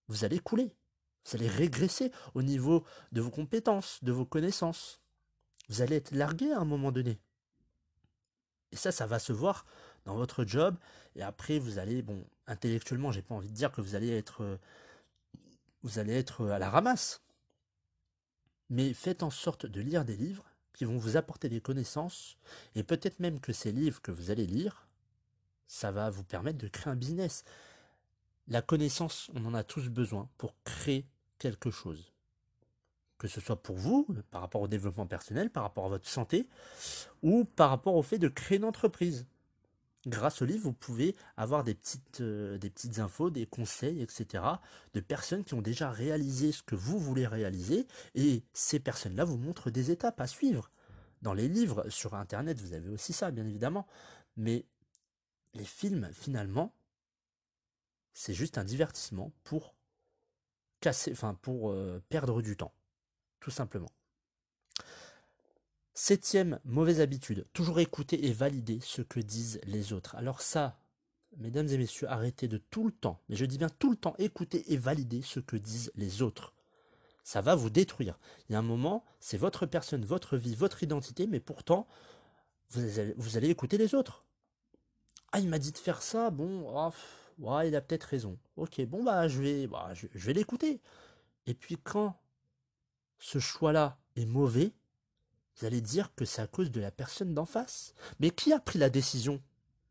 vous 0.08 0.24
allez 0.24 0.38
couler. 0.38 0.74
Vous 1.24 1.36
allez 1.36 1.48
régresser 1.48 2.12
au 2.34 2.42
niveau 2.42 2.84
de 3.12 3.22
vos 3.22 3.30
compétences, 3.30 4.02
de 4.04 4.12
vos 4.12 4.26
connaissances. 4.26 5.00
Vous 5.68 5.80
allez 5.80 5.96
être 5.96 6.10
largué 6.12 6.52
à 6.52 6.60
un 6.60 6.66
moment 6.66 6.92
donné. 6.92 7.18
Et 8.72 8.76
ça, 8.76 8.92
ça 8.92 9.06
va 9.06 9.18
se 9.18 9.32
voir 9.32 9.64
dans 10.04 10.14
votre 10.14 10.44
job. 10.44 10.76
Et 11.16 11.22
après, 11.22 11.58
vous 11.58 11.78
allez, 11.78 12.02
bon, 12.02 12.26
intellectuellement, 12.46 13.10
j'ai 13.10 13.22
pas 13.22 13.34
envie 13.34 13.48
de 13.48 13.54
dire 13.54 13.72
que 13.72 13.80
vous 13.80 13.94
allez 13.94 14.10
être, 14.10 14.42
euh, 14.42 14.58
vous 15.82 15.98
allez 15.98 16.12
être 16.12 16.46
à 16.48 16.58
la 16.58 16.68
ramasse 16.68 17.23
mais 18.70 18.94
faites 18.94 19.22
en 19.22 19.30
sorte 19.30 19.66
de 19.66 19.80
lire 19.80 20.04
des 20.04 20.16
livres 20.16 20.44
qui 20.72 20.84
vont 20.84 20.98
vous 20.98 21.16
apporter 21.16 21.48
des 21.48 21.60
connaissances, 21.60 22.36
et 22.74 22.82
peut-être 22.82 23.20
même 23.20 23.40
que 23.40 23.52
ces 23.52 23.72
livres 23.72 24.02
que 24.02 24.10
vous 24.10 24.30
allez 24.30 24.46
lire, 24.46 24.88
ça 25.66 25.90
va 25.90 26.10
vous 26.10 26.24
permettre 26.24 26.58
de 26.58 26.68
créer 26.68 26.92
un 26.92 26.96
business. 26.96 27.44
La 28.48 28.60
connaissance, 28.60 29.30
on 29.34 29.44
en 29.46 29.54
a 29.54 29.64
tous 29.64 29.88
besoin 29.88 30.28
pour 30.36 30.54
créer 30.64 31.06
quelque 31.38 31.70
chose. 31.70 32.12
Que 33.18 33.28
ce 33.28 33.40
soit 33.40 33.62
pour 33.62 33.76
vous, 33.76 34.06
par 34.30 34.40
rapport 34.40 34.60
au 34.60 34.68
développement 34.68 35.06
personnel, 35.06 35.50
par 35.50 35.62
rapport 35.62 35.86
à 35.86 35.88
votre 35.88 36.08
santé, 36.08 36.48
ou 37.22 37.44
par 37.44 37.70
rapport 37.70 37.94
au 37.94 38.02
fait 38.02 38.18
de 38.18 38.28
créer 38.28 38.58
une 38.58 38.64
entreprise 38.64 39.26
grâce 40.06 40.42
au 40.42 40.44
livre, 40.44 40.64
vous 40.64 40.72
pouvez 40.72 41.16
avoir 41.36 41.64
des 41.64 41.74
petites, 41.74 42.20
euh, 42.20 42.58
infos, 42.98 43.30
des 43.30 43.46
conseils, 43.46 44.02
etc. 44.02 44.44
de 44.92 45.00
personnes 45.00 45.44
qui 45.44 45.54
ont 45.54 45.62
déjà 45.62 45.90
réalisé 45.90 46.52
ce 46.52 46.62
que 46.62 46.74
vous 46.74 46.98
voulez 46.98 47.26
réaliser. 47.26 47.86
Et 48.14 48.42
ces 48.52 48.80
personnes-là 48.80 49.24
vous 49.24 49.38
montrent 49.38 49.70
des 49.70 49.90
étapes 49.90 50.20
à 50.20 50.26
suivre. 50.26 50.70
Dans 51.22 51.34
les 51.34 51.48
livres, 51.48 51.88
sur 51.88 52.14
Internet, 52.14 52.60
vous 52.60 52.74
avez 52.74 52.90
aussi 52.90 53.12
ça, 53.12 53.30
bien 53.30 53.46
évidemment. 53.46 53.86
Mais 54.36 54.66
les 55.54 55.64
films, 55.64 56.10
finalement, 56.12 56.74
c'est 58.12 58.34
juste 58.34 58.58
un 58.58 58.64
divertissement 58.64 59.32
pour 59.42 59.74
casser, 60.80 61.12
enfin, 61.12 61.34
pour 61.34 61.70
euh, 61.70 62.02
perdre 62.08 62.42
du 62.42 62.56
temps. 62.56 62.74
Tout 63.40 63.50
simplement. 63.50 63.90
Septième 65.96 66.58
mauvaise 66.64 67.00
habitude, 67.00 67.46
toujours 67.52 67.78
écouter 67.78 68.26
et 68.26 68.32
valider 68.32 68.80
ce 68.82 69.00
que 69.00 69.20
disent 69.20 69.60
les 69.62 69.92
autres. 69.92 70.16
Alors 70.16 70.42
ça, 70.42 70.76
mesdames 71.36 71.68
et 71.68 71.78
messieurs, 71.78 72.10
arrêtez 72.10 72.48
de 72.48 72.58
tout 72.58 72.84
le 72.84 72.90
temps, 72.90 73.20
mais 73.28 73.36
je 73.36 73.44
dis 73.44 73.58
bien 73.58 73.68
tout 73.68 73.92
le 73.92 73.96
temps, 73.96 74.16
écouter 74.18 74.72
et 74.72 74.76
valider 74.76 75.22
ce 75.22 75.38
que 75.38 75.56
disent 75.56 75.92
les 75.94 76.20
autres. 76.20 76.52
Ça 77.22 77.40
va 77.40 77.54
vous 77.54 77.70
détruire. 77.70 78.18
Il 78.48 78.54
y 78.54 78.56
a 78.56 78.58
un 78.58 78.62
moment, 78.62 79.04
c'est 79.20 79.36
votre 79.36 79.66
personne, 79.66 80.04
votre 80.04 80.36
vie, 80.36 80.56
votre 80.56 80.82
identité, 80.82 81.28
mais 81.28 81.38
pourtant, 81.38 81.86
vous 82.70 83.36
allez, 83.36 83.48
écouter 83.48 83.78
les 83.78 83.94
autres. 83.94 84.24
Ah, 85.30 85.38
il 85.38 85.48
m'a 85.48 85.60
dit 85.60 85.70
de 85.70 85.78
faire 85.78 86.02
ça, 86.02 86.30
bon, 86.30 86.74
oh, 86.74 87.60
il 87.64 87.76
a 87.76 87.80
peut-être 87.80 88.02
raison. 88.02 88.36
Ok, 88.56 88.80
bon, 88.80 89.04
bah, 89.04 89.28
je 89.28 89.40
vais, 89.40 89.66
bah, 89.68 89.92
je 89.94 90.26
vais 90.26 90.32
l'écouter. 90.32 90.80
Et 91.46 91.54
puis 91.54 91.76
quand 91.76 92.18
ce 93.20 93.38
choix-là 93.38 93.96
est 94.16 94.26
mauvais, 94.26 94.72
Vous 95.56 95.66
allez 95.66 95.80
dire 95.80 96.14
que 96.14 96.24
c'est 96.24 96.42
à 96.42 96.46
cause 96.46 96.70
de 96.70 96.80
la 96.80 96.90
personne 96.90 97.34
d'en 97.34 97.44
face. 97.44 97.94
Mais 98.20 98.30
qui 98.30 98.52
a 98.52 98.58
pris 98.58 98.78
la 98.78 98.90
décision? 98.90 99.40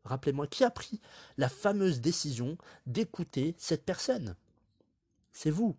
Rappelez-moi, 0.04 0.48
qui 0.48 0.64
a 0.64 0.70
pris 0.70 1.00
la 1.38 1.48
fameuse 1.48 2.02
décision 2.02 2.58
d'écouter 2.86 3.56
cette 3.58 3.86
personne? 3.86 4.36
C'est 5.32 5.50
vous. 5.50 5.78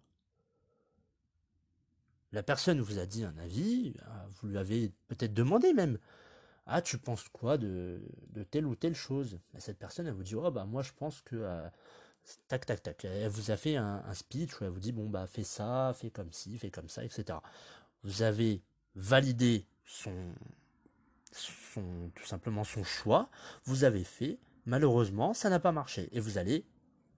La 2.32 2.42
personne 2.42 2.80
vous 2.80 2.98
a 2.98 3.06
dit 3.06 3.24
un 3.24 3.36
avis, 3.38 3.94
ah, 4.06 4.26
vous 4.34 4.48
lui 4.48 4.58
avez 4.58 4.92
peut-être 5.06 5.34
demandé 5.34 5.72
même. 5.72 5.98
Ah, 6.66 6.80
tu 6.82 6.98
penses 6.98 7.28
quoi 7.28 7.58
de, 7.58 8.00
telle 8.50 8.66
ou 8.66 8.74
telle 8.74 8.94
chose? 8.96 9.38
Cette 9.58 9.78
personne, 9.78 10.06
elle 10.06 10.14
vous 10.14 10.24
dit, 10.24 10.34
oh 10.34 10.50
bah 10.50 10.64
moi 10.64 10.82
je 10.82 10.92
pense 10.92 11.20
que... 11.20 11.36
Euh, 11.36 11.68
tac, 12.48 12.66
tac, 12.66 12.82
tac. 12.82 13.04
Elle 13.04 13.28
vous 13.28 13.50
a 13.50 13.56
fait 13.56 13.76
un, 13.76 14.02
speech 14.14 14.60
où 14.60 14.64
elle 14.64 14.70
vous 14.70 14.80
dit, 14.80 14.92
bon 14.92 15.08
bah 15.08 15.26
fais 15.26 15.44
ça, 15.44 15.92
fais 15.94 16.10
comme 16.10 16.32
ci, 16.32 16.58
fais 16.58 16.70
comme 16.70 16.88
ça, 16.88 17.04
etc. 17.04 17.38
Vous 18.02 18.22
avez 18.22 18.62
validé 18.94 19.66
son, 19.84 20.34
son, 21.32 22.10
tout 22.14 22.24
simplement 22.24 22.64
son 22.64 22.84
choix, 22.84 23.30
vous 23.64 23.84
avez 23.84 24.04
fait, 24.04 24.38
malheureusement, 24.66 25.34
ça 25.34 25.50
n'a 25.50 25.60
pas 25.60 25.72
marché. 25.72 26.08
Et 26.12 26.20
vous 26.20 26.38
allez 26.38 26.66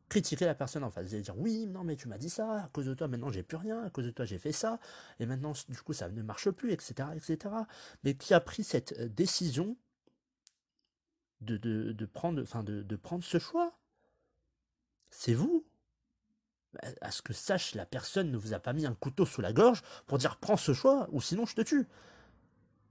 critiquer 0.09 0.45
la 0.45 0.55
personne 0.55 0.85
en 0.85 0.91
face. 0.91 1.07
Vous 1.07 1.15
allez 1.15 1.23
dire 1.23 1.39
oui, 1.39 1.67
non, 1.67 1.85
mais 1.85 1.97
tu 1.97 2.09
m'as 2.09 2.19
dit 2.19 2.31
ça, 2.31 2.65
à 2.65 2.69
cause 2.69 2.87
de 2.87 2.95
toi, 2.95 3.09
maintenant 3.09 3.31
j'ai 3.31 3.43
plus 3.43 3.57
rien, 3.57 3.85
à 3.85 3.91
cause 3.91 4.05
de 4.05 4.11
toi 4.11 4.25
j'ai 4.25 4.39
fait 4.39 4.53
ça, 4.53 4.79
et 5.19 5.27
maintenant 5.27 5.53
du 5.69 5.81
coup 5.81 5.93
ça 5.93 6.09
ne 6.09 6.23
marche 6.23 6.51
plus, 6.51 6.73
etc. 6.73 7.09
etc. 7.15 7.55
Mais 8.05 8.15
qui 8.15 8.35
a 8.35 8.41
pris 8.41 8.65
cette 8.65 8.93
euh, 8.99 9.09
décision 9.09 9.77
de, 11.41 11.57
de, 11.57 12.07
prendre, 12.07 12.41
enfin 12.43 12.63
de, 12.63 12.83
de 12.83 12.97
prendre 12.97 13.25
ce 13.25 13.39
choix? 13.39 13.77
C'est 15.11 15.35
vous 15.35 15.65
à 17.01 17.11
ce 17.11 17.23
que 17.23 17.33
sache, 17.33 17.75
la 17.75 17.87
personne 17.87 18.31
ne 18.31 18.37
vous 18.37 18.53
a 18.53 18.59
pas 18.59 18.75
mis 18.75 18.85
un 18.85 18.95
couteau 18.95 19.25
sous 19.25 19.41
la 19.41 19.53
gorge 19.53 19.83
pour 20.07 20.19
dire 20.19 20.37
prends 20.37 20.59
ce 20.59 20.75
choix 20.75 21.09
ou 21.11 21.21
sinon 21.21 21.47
je 21.47 21.55
te 21.55 21.63
tue. 21.63 21.87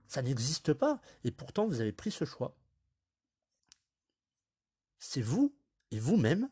Ça 0.08 0.22
n'existe 0.22 0.72
pas. 0.72 1.00
Et 1.24 1.30
pourtant, 1.30 1.66
vous 1.66 1.80
avez 1.80 1.92
pris 1.92 2.10
ce 2.10 2.24
choix. 2.24 2.56
C'est 4.98 5.22
vous 5.22 5.54
et 5.90 5.98
vous-même 5.98 6.48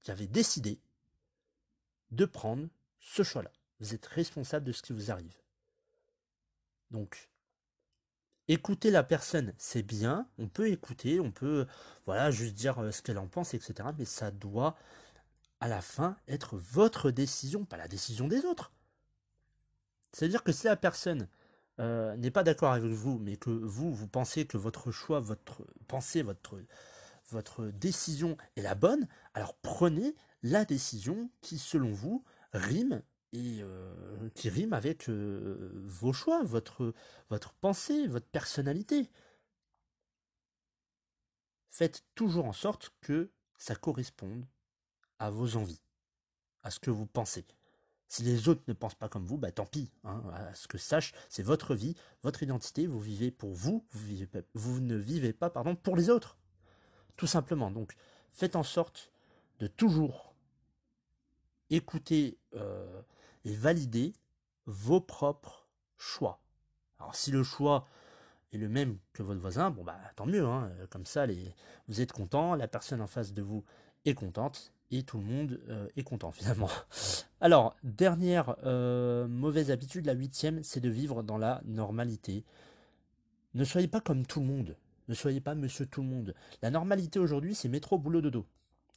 qui 0.00 0.10
avez 0.10 0.26
décidé 0.26 0.80
de 2.10 2.24
prendre 2.24 2.68
ce 3.00 3.22
choix-là. 3.22 3.50
Vous 3.80 3.94
êtes 3.94 4.06
responsable 4.06 4.66
de 4.66 4.72
ce 4.72 4.82
qui 4.82 4.92
vous 4.92 5.10
arrive. 5.10 5.36
Donc, 6.90 7.28
écouter 8.48 8.90
la 8.90 9.02
personne, 9.02 9.52
c'est 9.58 9.82
bien. 9.82 10.28
On 10.38 10.48
peut 10.48 10.68
écouter, 10.68 11.20
on 11.20 11.32
peut, 11.32 11.66
voilà, 12.06 12.30
juste 12.30 12.54
dire 12.54 12.78
euh, 12.78 12.90
ce 12.90 13.02
qu'elle 13.02 13.18
en 13.18 13.26
pense, 13.26 13.54
etc. 13.54 13.90
Mais 13.98 14.04
ça 14.04 14.30
doit, 14.30 14.76
à 15.60 15.68
la 15.68 15.82
fin, 15.82 16.16
être 16.28 16.56
votre 16.56 17.10
décision, 17.10 17.64
pas 17.64 17.76
la 17.76 17.88
décision 17.88 18.28
des 18.28 18.44
autres. 18.44 18.72
C'est-à-dire 20.12 20.42
que 20.42 20.52
si 20.52 20.66
la 20.66 20.76
personne 20.76 21.28
euh, 21.78 22.16
n'est 22.16 22.30
pas 22.30 22.42
d'accord 22.42 22.72
avec 22.72 22.90
vous, 22.90 23.18
mais 23.18 23.36
que 23.36 23.50
vous, 23.50 23.92
vous 23.92 24.08
pensez 24.08 24.46
que 24.46 24.56
votre 24.56 24.90
choix, 24.90 25.20
votre 25.20 25.62
pensée, 25.88 26.22
votre, 26.22 27.66
décision 27.72 28.36
est 28.56 28.62
la 28.62 28.74
bonne, 28.74 29.06
alors 29.34 29.54
prenez 29.56 30.14
la 30.42 30.64
décision 30.64 31.30
qui, 31.42 31.58
selon 31.58 31.92
vous, 31.92 32.24
rime 32.52 33.02
et 33.32 33.58
euh, 33.60 34.30
qui 34.34 34.48
rime 34.48 34.72
avec 34.72 35.08
euh, 35.10 35.82
vos 35.84 36.12
choix, 36.12 36.42
votre, 36.44 36.94
votre 37.28 37.52
pensée, 37.54 38.06
votre 38.06 38.28
personnalité. 38.28 39.10
Faites 41.68 42.04
toujours 42.14 42.46
en 42.46 42.54
sorte 42.54 42.90
que 43.02 43.30
ça 43.58 43.74
corresponde 43.74 44.46
à 45.18 45.30
vos 45.30 45.56
envies, 45.56 45.82
à 46.62 46.70
ce 46.70 46.80
que 46.80 46.90
vous 46.90 47.06
pensez. 47.06 47.44
Si 48.08 48.22
les 48.22 48.48
autres 48.48 48.62
ne 48.68 48.72
pensent 48.72 48.94
pas 48.94 49.08
comme 49.08 49.24
vous, 49.24 49.36
bah 49.36 49.50
tant 49.50 49.66
pis. 49.66 49.90
Hein, 50.04 50.22
à 50.32 50.54
ce 50.54 50.68
que 50.68 50.78
sache, 50.78 51.12
c'est 51.28 51.42
votre 51.42 51.74
vie, 51.74 51.96
votre 52.22 52.42
identité, 52.42 52.86
vous 52.86 53.00
vivez 53.00 53.30
pour 53.30 53.52
vous, 53.52 53.84
vous, 54.54 54.80
ne 54.80 54.96
vivez 54.96 55.32
pas 55.32 55.50
pour 55.50 55.96
les 55.96 56.10
autres. 56.10 56.36
Tout 57.16 57.26
simplement. 57.26 57.70
Donc 57.70 57.94
faites 58.28 58.56
en 58.56 58.62
sorte 58.62 59.10
de 59.58 59.66
toujours 59.66 60.34
écouter 61.70 62.38
euh, 62.54 63.02
et 63.44 63.54
valider 63.54 64.12
vos 64.66 65.00
propres 65.00 65.66
choix. 65.96 66.40
Alors 66.98 67.14
si 67.14 67.30
le 67.30 67.42
choix 67.42 67.86
est 68.52 68.58
le 68.58 68.68
même 68.68 68.98
que 69.12 69.22
votre 69.22 69.40
voisin, 69.40 69.70
bon 69.70 69.82
bah 69.82 69.98
tant 70.14 70.26
mieux, 70.26 70.44
hein, 70.44 70.70
comme 70.90 71.06
ça 71.06 71.26
vous 71.88 72.00
êtes 72.00 72.12
content, 72.12 72.54
la 72.54 72.68
personne 72.68 73.00
en 73.00 73.06
face 73.06 73.32
de 73.32 73.42
vous 73.42 73.64
est 74.04 74.14
contente, 74.14 74.72
et 74.90 75.02
tout 75.02 75.18
le 75.18 75.24
monde 75.24 75.60
euh, 75.68 75.88
est 75.96 76.02
content 76.02 76.30
finalement. 76.32 76.70
Alors, 77.40 77.76
dernière 77.82 78.56
euh, 78.64 79.26
mauvaise 79.28 79.70
habitude, 79.70 80.06
la 80.06 80.12
huitième, 80.14 80.62
c'est 80.62 80.80
de 80.80 80.88
vivre 80.88 81.22
dans 81.22 81.38
la 81.38 81.60
normalité. 81.64 82.44
Ne 83.54 83.64
soyez 83.64 83.88
pas 83.88 84.00
comme 84.00 84.26
tout 84.26 84.40
le 84.40 84.46
monde. 84.46 84.76
Ne 85.08 85.14
soyez 85.14 85.40
pas 85.40 85.54
monsieur 85.54 85.86
tout 85.86 86.02
le 86.02 86.08
monde. 86.08 86.34
La 86.62 86.70
normalité 86.70 87.18
aujourd'hui, 87.18 87.54
c'est 87.54 87.68
métro, 87.68 87.98
boulot, 87.98 88.20
dodo. 88.20 88.46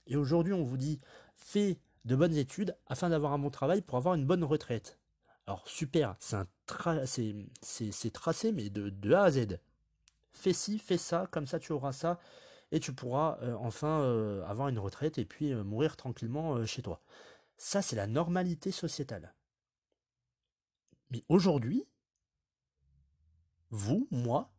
Et 0.08 0.16
aujourd'hui, 0.16 0.54
on 0.54 0.64
vous 0.64 0.78
dit, 0.78 1.00
fais 1.36 1.78
de 2.06 2.16
bonnes 2.16 2.36
études 2.36 2.76
afin 2.88 3.10
d'avoir 3.10 3.34
un 3.34 3.40
bon 3.40 3.52
travail 3.52 3.82
pour 3.82 3.98
avoir 3.98 4.16
une 4.16 4.26
bonne 4.26 4.44
retraite. 4.44 4.98
Alors, 5.46 5.68
super, 5.68 6.16
c'est 6.20 8.14
tracé, 8.14 8.52
mais 8.52 8.70
de, 8.70 8.90
de 8.90 9.14
A 9.14 9.24
à 9.24 9.32
Z. 9.32 9.60
Fais 10.32 10.54
ci, 10.54 10.80
fais 10.80 10.98
ça, 10.98 11.28
comme 11.32 11.48
ça 11.48 11.60
tu 11.60 11.72
auras 11.72 11.92
ça 11.92 12.20
et 12.72 12.80
tu 12.80 12.94
pourras 12.94 13.38
euh, 13.42 13.56
enfin 13.60 14.02
euh, 14.02 14.44
avoir 14.46 14.70
une 14.70 14.80
retraite 14.80 15.18
et 15.18 15.26
puis 15.26 15.52
euh, 15.52 15.64
mourir 15.64 15.98
tranquillement 15.98 16.66
chez 16.66 16.82
toi. 16.82 17.02
Ça, 17.58 17.82
c'est 17.82 17.96
la 17.96 18.08
normalité 18.08 18.72
sociétale. 18.72 19.34
Mais 21.12 21.24
aujourd'hui, 21.28 21.86
vous, 23.72 24.08
moi, 24.12 24.52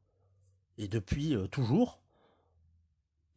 et 0.77 0.89
depuis 0.89 1.37
toujours, 1.51 2.01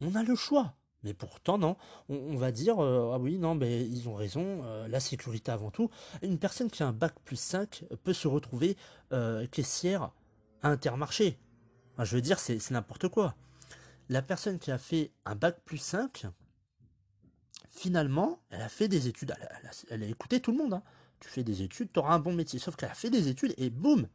on 0.00 0.14
a 0.14 0.22
le 0.22 0.34
choix. 0.34 0.74
Mais 1.02 1.14
pourtant, 1.14 1.58
non, 1.58 1.76
on, 2.08 2.36
va 2.36 2.50
dire, 2.50 2.78
ah 2.80 3.18
oui, 3.18 3.38
non, 3.38 3.54
mais 3.54 3.86
ils 3.86 4.08
ont 4.08 4.14
raison, 4.14 4.62
la 4.88 5.00
sécurité 5.00 5.52
avant 5.52 5.70
tout. 5.70 5.90
Une 6.22 6.38
personne 6.38 6.70
qui 6.70 6.82
a 6.82 6.88
un 6.88 6.92
bac 6.92 7.14
plus 7.24 7.36
5 7.36 7.84
peut 8.02 8.12
se 8.12 8.26
retrouver 8.26 8.76
caissière 9.50 10.10
à 10.62 10.70
Intermarché. 10.70 11.38
je 11.98 12.16
veux 12.16 12.22
dire, 12.22 12.38
c'est 12.38 12.70
n'importe 12.70 13.08
quoi 13.08 13.34
la 14.08 14.22
personne 14.22 14.58
qui 14.58 14.70
a 14.70 14.78
fait 14.78 15.12
un 15.24 15.34
bac 15.34 15.60
plus 15.64 15.78
5, 15.78 16.26
finalement, 17.68 18.40
elle 18.50 18.62
a 18.62 18.68
fait 18.68 18.88
des 18.88 19.08
études, 19.08 19.34
elle 19.90 20.02
a, 20.02 20.06
écouté 20.06 20.40
tout 20.40 20.52
le 20.52 20.58
monde. 20.58 20.74
Hein. 20.74 20.82
Tu 21.20 21.28
fais 21.28 21.42
des 21.42 21.62
études, 21.62 21.92
tu 21.92 21.98
auras 21.98 22.14
un 22.14 22.18
bon 22.18 22.32
métier. 22.32 22.58
Sauf 22.58 22.76
qu'elle 22.76 22.90
a 22.90 22.94
fait 22.94 23.10
des 23.10 23.28
études 23.28 23.54
et 23.56 23.70
boum 23.70 24.08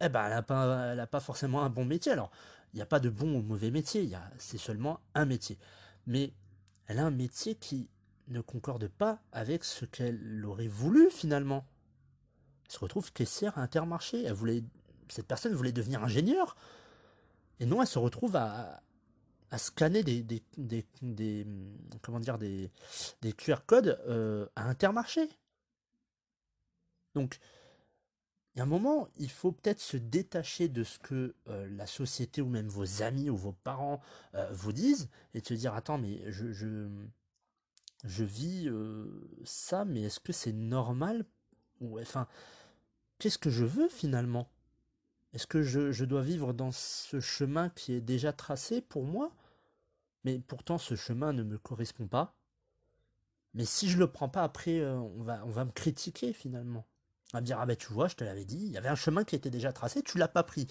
Eh 0.00 0.08
ben, 0.08 0.26
elle 0.26 0.96
n'a 0.96 1.06
pas, 1.06 1.20
forcément 1.20 1.62
un 1.62 1.70
bon 1.70 1.84
métier. 1.84 2.12
Alors, 2.12 2.30
il 2.72 2.76
n'y 2.76 2.82
a 2.82 2.86
pas 2.86 3.00
de 3.00 3.10
bon 3.10 3.34
ou 3.34 3.42
mauvais 3.42 3.70
métier, 3.70 4.10
c'est 4.38 4.58
seulement 4.58 5.00
un 5.14 5.26
métier. 5.26 5.58
Mais 6.06 6.32
elle 6.86 6.98
a 6.98 7.04
un 7.04 7.10
métier 7.10 7.56
qui 7.56 7.88
ne 8.28 8.40
concorde 8.40 8.86
pas 8.88 9.20
avec 9.32 9.64
ce 9.64 9.84
qu'elle 9.84 10.44
aurait 10.46 10.68
voulu 10.68 11.10
finalement. 11.10 11.66
Elle 12.66 12.72
se 12.72 12.78
retrouve 12.78 13.12
caissière 13.12 13.58
à 13.58 13.62
Intermarché. 13.62 14.32
Cette 15.08 15.26
personne 15.26 15.52
voulait 15.52 15.72
devenir 15.72 16.04
ingénieure. 16.04 16.56
Et 17.58 17.66
non, 17.66 17.82
elle 17.82 17.88
se 17.88 17.98
retrouve 17.98 18.36
à, 18.36 18.82
à 19.50 19.58
scanner 19.58 20.02
des, 20.02 20.22
des, 20.22 20.44
des, 21.02 21.46
comment 22.02 22.20
dire 22.20 22.38
des, 22.38 22.70
QR 23.36 23.58
codes 23.66 24.00
euh, 24.06 24.46
à 24.56 24.68
Intermarché. 24.68 25.28
Donc, 27.14 27.38
il 28.54 28.58
y 28.58 28.60
a 28.60 28.64
un 28.64 28.68
moment, 28.68 29.08
il 29.18 29.30
faut 29.30 29.52
peut-être 29.52 29.80
se 29.80 29.96
détacher 29.96 30.68
de 30.68 30.84
ce 30.84 30.98
que 30.98 31.34
euh, 31.48 31.68
la 31.70 31.86
société 31.86 32.42
ou 32.42 32.48
même 32.48 32.68
vos 32.68 33.02
amis 33.02 33.30
ou 33.30 33.36
vos 33.36 33.52
parents 33.52 34.00
euh, 34.34 34.48
vous 34.52 34.72
disent 34.72 35.08
et 35.34 35.40
se 35.40 35.54
dire 35.54 35.74
attends 35.74 35.98
mais 35.98 36.20
je 36.30 36.52
je, 36.52 36.88
je 38.04 38.24
vis 38.24 38.68
ça 39.44 39.84
mais 39.84 40.02
est-ce 40.02 40.20
que 40.20 40.32
c'est 40.32 40.52
normal 40.52 41.24
ou 41.80 42.00
enfin 42.00 42.26
qu'est-ce 43.18 43.38
que 43.38 43.50
je 43.50 43.64
veux 43.64 43.88
finalement? 43.88 44.48
Est-ce 45.32 45.46
que 45.46 45.62
je, 45.62 45.92
je, 45.92 46.04
dois 46.04 46.22
vivre 46.22 46.52
dans 46.52 46.72
ce 46.72 47.20
chemin 47.20 47.68
qui 47.70 47.92
est 47.92 48.00
déjà 48.00 48.32
tracé 48.32 48.80
pour 48.80 49.04
moi? 49.04 49.32
Mais 50.24 50.38
pourtant 50.38 50.78
ce 50.78 50.96
chemin 50.96 51.32
ne 51.32 51.42
me 51.42 51.56
correspond 51.56 52.06
pas. 52.06 52.34
Mais 53.54 53.64
si 53.64 53.88
je 53.88 53.98
le 53.98 54.06
prends 54.06 54.28
pas 54.28 54.42
après, 54.42 54.80
euh, 54.80 54.94
on, 54.96 55.22
va, 55.22 55.42
on 55.44 55.50
va 55.50 55.64
me 55.64 55.70
critiquer 55.70 56.32
finalement. 56.32 56.86
On 57.32 57.38
va 57.38 57.40
me 57.40 57.46
dire, 57.46 57.58
ah 57.60 57.66
ben 57.66 57.76
tu 57.76 57.92
vois, 57.92 58.08
je 58.08 58.16
te 58.16 58.24
l'avais 58.24 58.44
dit, 58.44 58.58
il 58.58 58.72
y 58.72 58.78
avait 58.78 58.88
un 58.88 58.96
chemin 58.96 59.24
qui 59.24 59.36
était 59.36 59.50
déjà 59.50 59.72
tracé, 59.72 60.02
tu 60.02 60.18
l'as 60.18 60.28
pas 60.28 60.42
pris. 60.42 60.66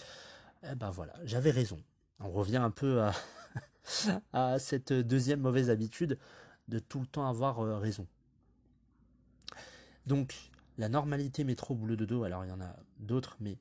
Eh 0.64 0.76
ben 0.76 0.90
voilà, 0.90 1.14
j'avais 1.24 1.52
raison. 1.52 1.82
On 2.20 2.32
revient 2.32 2.58
un 2.58 2.72
peu 2.72 3.02
à, 3.02 3.14
à 4.34 4.60
cette 4.60 4.92
deuxième 4.92 5.40
mauvaise 5.42 5.70
habitude 5.70 6.18
de 6.68 6.80
tout 6.80 7.00
le 7.00 7.08
temps 7.08 7.28
avoir 7.28 7.60
euh, 7.60 7.78
raison. 7.78 8.08
Donc, 10.06 10.52
la 10.78 10.90
normalité 10.90 11.44
métro 11.44 11.76
boulot 11.76 11.96
de 11.96 12.06
dos, 12.06 12.24
alors 12.24 12.46
il 12.46 12.50
y 12.50 12.52
en 12.52 12.62
a 12.62 12.76
d'autres, 13.00 13.38
mais 13.40 13.58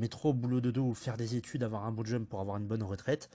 métro 0.00 0.32
boulot 0.32 0.60
de 0.60 0.70
dos, 0.70 0.94
faire 0.94 1.16
des 1.16 1.36
études, 1.36 1.62
avoir 1.62 1.84
un 1.84 1.92
beau 1.92 2.04
job 2.04 2.24
pour 2.24 2.40
avoir 2.40 2.56
une 2.56 2.66
bonne 2.66 2.82
retraite, 2.82 3.30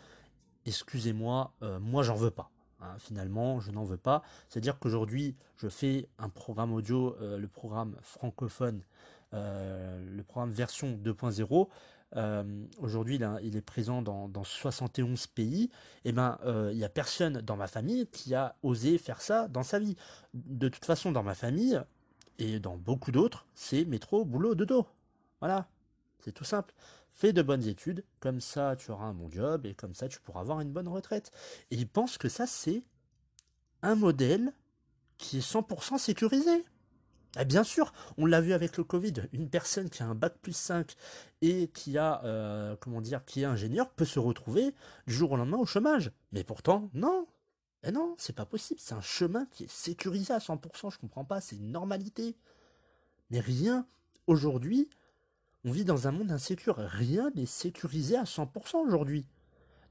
excusez-moi, 0.65 1.54
euh, 1.62 1.80
moi 1.80 2.04
j'en 2.04 2.15
veux 2.15 2.32
pas. 2.32 2.49
Hein, 2.82 2.95
finalement, 2.97 3.60
je 3.60 3.71
n'en 3.71 3.84
veux 3.84 3.97
pas. 3.97 4.23
C'est-à-dire 4.49 4.80
qu'aujourd'hui, 4.80 5.36
je 5.58 5.69
fais 5.69 6.10
un 6.17 6.28
programme 6.28 6.73
audio, 6.73 7.15
euh, 7.21 7.38
le 7.38 7.47
programme 7.47 7.95
francophone, 8.01 8.82
euh, 9.34 10.04
le 10.10 10.23
programme 10.23 10.51
version 10.51 10.99
2.0. 11.04 11.69
aujourd'hui 12.80 13.19
il, 13.43 13.56
est 13.56 13.62
présent 13.62 14.01
dans, 14.01 14.43
71 14.43 15.28
pays, 15.28 15.65
et 16.04 16.10
eh 16.10 16.12
ben 16.13 16.38
il 16.71 16.78
n'y 16.78 16.84
a 16.84 16.89
personne 16.89 17.41
dans 17.41 17.58
ma 17.58 17.67
famille 17.67 18.08
qui 18.08 18.34
a 18.34 18.56
osé 18.63 18.97
faire 18.97 19.21
ça 19.21 19.47
dans 19.49 19.63
sa 19.63 19.80
vie. 19.80 19.95
De 20.34 20.69
toute 20.69 20.86
façon, 20.86 21.12
dans 21.12 21.23
ma 21.23 21.36
famille, 21.36 21.80
et 22.38 22.60
dans 22.60 22.78
beaucoup 22.78 23.12
d'autres, 23.12 23.45
c'est 23.54 23.86
métro, 23.86 24.25
boulot, 24.25 24.56
dodo. 24.56 24.88
Voilà, 25.41 25.67
c'est 26.25 26.31
tout 26.31 26.43
simple. 26.43 26.73
Fais 27.11 27.33
de 27.33 27.43
bonnes 27.43 27.67
études, 27.67 28.03
comme 28.19 28.41
ça 28.41 28.75
tu 28.75 28.89
auras 28.91 29.05
un 29.05 29.13
bon 29.13 29.29
job, 29.29 29.65
et 29.65 29.75
comme 29.75 29.93
ça 29.93 30.07
tu 30.07 30.19
pourras 30.19 30.41
avoir 30.41 30.59
une 30.59 30.71
bonne 30.71 30.88
retraite. 30.88 31.31
Et 31.69 31.75
ils 31.75 31.88
pensent 31.88 32.17
que 32.17 32.29
ça 32.29 32.47
c'est 32.47 32.83
un 33.83 33.95
modèle 33.95 34.51
qui 35.17 35.38
est 35.38 35.47
100% 35.47 35.99
sécurisé. 35.99 36.65
Et 37.39 37.45
bien 37.45 37.63
sûr, 37.63 37.93
on 38.17 38.25
l'a 38.25 38.41
vu 38.41 38.53
avec 38.53 38.77
le 38.77 38.83
Covid, 38.83 39.13
une 39.33 39.49
personne 39.49 39.89
qui 39.89 40.01
a 40.01 40.07
un 40.07 40.15
bac 40.15 40.38
plus 40.41 40.55
5 40.55 40.95
et 41.41 41.67
qui 41.67 41.97
a, 41.97 42.23
euh, 42.23 42.75
comment 42.79 43.01
dire, 43.01 43.23
qui 43.25 43.41
est 43.41 43.45
ingénieur 43.45 43.89
peut 43.91 44.05
se 44.05 44.19
retrouver 44.19 44.73
du 45.05 45.13
jour 45.13 45.33
au 45.33 45.38
lendemain 45.38 45.57
au 45.57 45.65
chômage. 45.65 46.11
Mais 46.31 46.43
pourtant, 46.43 46.89
non, 46.93 47.27
eh 47.83 47.91
non, 47.91 48.15
c'est 48.17 48.35
pas 48.35 48.45
possible, 48.45 48.79
c'est 48.81 48.95
un 48.95 49.01
chemin 49.01 49.45
qui 49.51 49.65
est 49.65 49.71
sécurisé 49.71 50.33
à 50.33 50.39
100%, 50.39 50.91
je 50.91 50.97
comprends 50.97 51.25
pas, 51.25 51.39
c'est 51.41 51.57
une 51.57 51.71
normalité. 51.71 52.35
Mais 53.29 53.41
rien, 53.41 53.85
aujourd'hui, 54.27 54.89
on 55.65 55.71
vit 55.71 55.84
dans 55.84 56.08
un 56.08 56.12
monde 56.12 56.32
insécure, 56.32 56.78
rien 56.78 57.32
n'est 57.36 57.47
sécurisé 57.47 58.15
à 58.15 58.23
100% 58.23 58.78
aujourd'hui. 58.78 59.25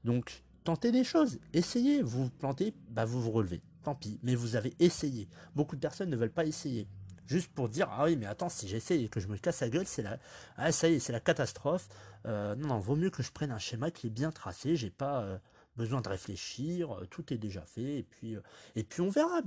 Donc, 0.05 0.43
tentez 0.63 0.91
des 0.93 1.03
choses, 1.03 1.37
essayez, 1.53 2.01
vous 2.01 2.29
plantez, 2.29 2.73
bah 2.89 3.03
vous 3.03 3.21
vous 3.21 3.31
relevez, 3.31 3.61
tant 3.83 3.93
pis, 3.93 4.17
mais 4.23 4.35
vous 4.35 4.55
avez 4.55 4.73
essayé. 4.79 5.27
Beaucoup 5.53 5.75
de 5.75 5.81
personnes 5.81 6.09
ne 6.09 6.15
veulent 6.15 6.31
pas 6.31 6.45
essayer. 6.45 6.87
Juste 7.27 7.51
pour 7.51 7.67
dire, 7.67 7.89
ah 7.91 8.05
oui, 8.05 8.15
mais 8.15 8.25
attends, 8.25 8.49
si 8.49 8.69
j'essaye 8.69 9.05
et 9.05 9.09
que 9.09 9.19
je 9.19 9.27
me 9.27 9.35
casse 9.35 9.59
la 9.59 9.69
gueule, 9.69 9.85
c'est 9.85 10.03
la, 10.03 10.17
ah, 10.55 10.71
ça 10.71 10.87
y 10.87 10.93
est, 10.93 10.99
c'est 10.99 11.11
la 11.11 11.19
catastrophe. 11.19 11.89
Euh, 12.25 12.55
non, 12.55 12.69
non, 12.69 12.79
vaut 12.79 12.95
mieux 12.95 13.09
que 13.09 13.21
je 13.21 13.31
prenne 13.31 13.51
un 13.51 13.59
schéma 13.59 13.91
qui 13.91 14.07
est 14.07 14.11
bien 14.11 14.31
tracé, 14.31 14.77
j'ai 14.77 14.91
pas, 14.91 15.23
euh, 15.23 15.37
besoin 15.75 15.99
de 15.99 16.07
réfléchir, 16.07 16.95
euh, 16.95 17.05
tout 17.09 17.33
est 17.33 17.37
déjà 17.37 17.61
fait, 17.61 17.97
et 17.97 18.03
puis, 18.03 18.37
et 18.75 18.83
puis 18.83 19.01
on 19.01 19.09
verra. 19.09 19.41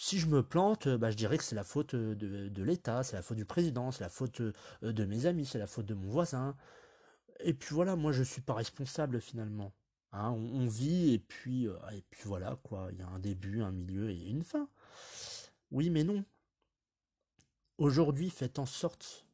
Si 0.00 0.20
je 0.20 0.28
me 0.28 0.44
plante, 0.44 0.86
euh, 0.86 0.96
bah, 0.96 1.10
je 1.10 1.16
dirais 1.16 1.38
que 1.38 1.42
c'est 1.42 1.56
la 1.56 1.64
faute 1.64 1.96
de, 1.96 2.62
l'État, 2.62 3.02
c'est 3.02 3.16
la 3.16 3.22
faute 3.22 3.36
du 3.36 3.44
président, 3.44 3.90
c'est 3.90 4.04
la 4.04 4.08
faute 4.08 4.40
de 4.80 5.04
mes 5.04 5.26
amis, 5.26 5.44
c'est 5.44 5.58
la 5.58 5.66
faute 5.66 5.86
de 5.86 5.94
mon 5.94 6.08
voisin. 6.08 6.56
Et 7.40 7.52
puis 7.52 7.74
voilà, 7.74 7.96
moi 7.96 8.12
je 8.12 8.22
suis 8.22 8.40
pas 8.40 8.54
responsable 8.54 9.20
finalement. 9.20 9.72
Hein, 10.12 10.30
on, 10.30 10.66
vit 10.66 11.14
et 11.14 11.18
puis, 11.18 11.64
et 11.64 12.02
puis 12.10 12.22
voilà 12.26 12.58
quoi, 12.62 12.88
il 12.92 12.98
y 12.98 13.02
a 13.02 13.08
un 13.08 13.18
début, 13.18 13.60
un 13.60 13.72
milieu 13.72 14.10
et 14.10 14.28
une 14.28 14.44
fin. 14.44 14.68
Oui 15.72 15.90
mais 15.90 16.04
non. 16.04 16.24
Aujourd'hui, 17.78 18.30
faites 18.30 18.60
en 18.60 18.66
sorte 18.66 19.26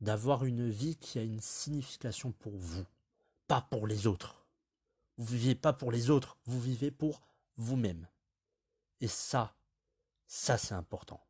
d'avoir 0.00 0.46
une 0.46 0.70
vie 0.70 0.96
qui 0.96 1.18
a 1.18 1.22
une 1.22 1.40
signification 1.40 2.32
pour 2.32 2.56
vous, 2.56 2.86
pas 3.48 3.60
pour 3.70 3.86
les 3.86 4.06
autres. 4.06 4.46
Vous 5.18 5.36
vivez 5.36 5.54
pas 5.54 5.74
pour 5.74 5.92
les 5.92 6.08
autres, 6.08 6.38
vous 6.46 6.60
vivez 6.60 6.90
pour 6.90 7.20
vous-même. 7.58 8.08
Et 9.02 9.08
ça, 9.08 9.55
ça 10.26 10.58
c'est 10.58 10.74
important. 10.74 11.20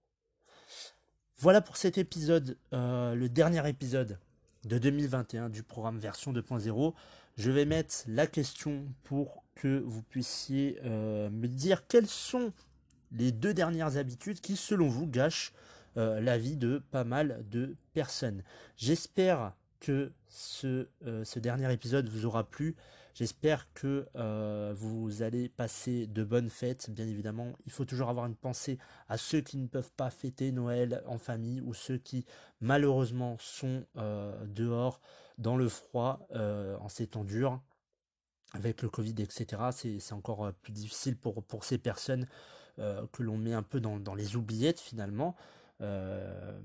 Voilà 1.39 1.61
pour 1.61 1.77
cet 1.77 1.99
épisode, 1.99 2.57
euh, 2.73 3.15
le 3.15 3.29
dernier 3.29 3.69
épisode 3.69 4.19
de 4.65 4.79
2021 4.79 5.51
du 5.51 5.63
programme 5.63 5.99
version 5.99 6.33
2.0. 6.33 6.95
Je 7.37 7.51
vais 7.51 7.67
mettre 7.67 7.97
la 8.09 8.27
question 8.27 8.87
pour 9.05 9.45
que 9.55 9.83
vous 9.85 10.03
puissiez 10.03 10.79
euh, 10.85 11.29
me 11.29 11.47
dire 11.47 11.87
quelles 11.89 12.07
sont 12.07 12.55
les 13.13 13.33
deux 13.33 13.53
dernières 13.53 13.99
habitudes 13.99 14.41
qui, 14.41 14.57
selon 14.57 14.89
vous, 14.89 15.07
gâchent 15.07 15.53
euh, 15.99 16.23
la 16.23 16.39
vie 16.39 16.57
de 16.57 16.83
pas 16.91 17.05
mal 17.05 17.45
de 17.51 17.77
personnes. 17.93 18.43
J'espère 18.79 19.53
que 19.79 20.13
ce, 20.29 20.89
ce 21.23 21.39
dernier 21.39 21.71
épisode 21.71 22.09
vous 22.09 22.25
aura 22.25 22.49
plu. 22.49 22.77
J'espère 23.16 23.72
que 23.72 24.07
euh, 24.16 24.74
vous 24.76 25.22
allez 25.22 25.48
passer 25.48 26.07
de 26.07 26.22
bonnes 26.22 26.50
fêtes, 26.50 26.90
bien 26.90 27.07
évidemment. 27.07 27.55
Il 27.64 27.72
faut 27.72 27.87
toujours 27.87 28.11
avoir 28.11 28.26
une 28.26 28.37
pensée 28.37 28.79
à 29.09 29.16
ceux 29.16 29.40
qui 29.40 29.57
ne 29.57 29.68
peuvent 29.68 29.90
pas 29.92 30.11
fêter 30.11 30.52
Noël 30.52 31.02
en 31.07 31.16
famille 31.16 31.62
ou 31.62 31.72
ceux 31.72 31.96
qui 31.96 32.26
malheureusement 32.61 33.38
sont 33.40 33.87
euh, 33.96 34.44
dehors 34.44 35.00
dans 35.38 35.57
le 35.57 35.66
froid 35.70 36.29
euh, 36.33 36.76
en 36.76 36.90
ces 36.90 37.07
temps 37.07 37.24
durs. 37.24 37.59
Avec 38.52 38.83
le 38.83 38.90
Covid, 38.90 39.14
etc., 39.18 39.62
c'est 39.72 40.12
encore 40.12 40.52
plus 40.52 40.72
difficile 40.72 41.16
pour, 41.16 41.64
ces 41.64 41.79
personnes 41.79 42.26
que 42.76 43.22
l'on 43.22 43.38
met 43.38 43.55
un 43.55 43.62
peu 43.62 43.81
dans 43.81 44.14
les 44.14 44.37
oubliettes 44.37 44.79
finalement. 44.79 45.35
Euh, 45.83 46.59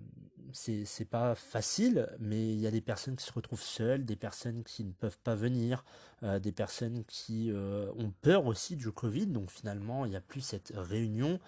c'est 0.54 1.10
pas 1.10 1.34
facile, 1.34 2.10
mais 2.20 2.52
il 2.54 2.60
y 2.60 2.68
a 2.68 2.72
des 2.72 2.82
personnes 2.82 3.16
qui 3.16 3.26
se 3.26 3.32
retrouvent 3.32 3.62
seules, 3.62 4.04
des 4.06 4.18
personnes 4.18 4.64
qui 4.64 4.84
ne 4.84 4.92
peuvent 4.92 5.18
pas 5.20 5.36
venir, 5.36 5.86
euh, 6.24 6.40
des 6.40 6.52
personnes 6.52 7.06
qui 7.06 7.50
euh, 7.52 7.90
ont 7.98 8.12
peur 8.22 8.46
aussi 8.46 8.76
du 8.76 8.92
Covid, 8.92 9.28
donc 9.28 9.50
finalement 9.50 10.06
il 10.06 10.10
n'y 10.10 10.18
a 10.18 10.22
plus 10.22 10.42
cette 10.42 10.74
réunion 10.76 11.40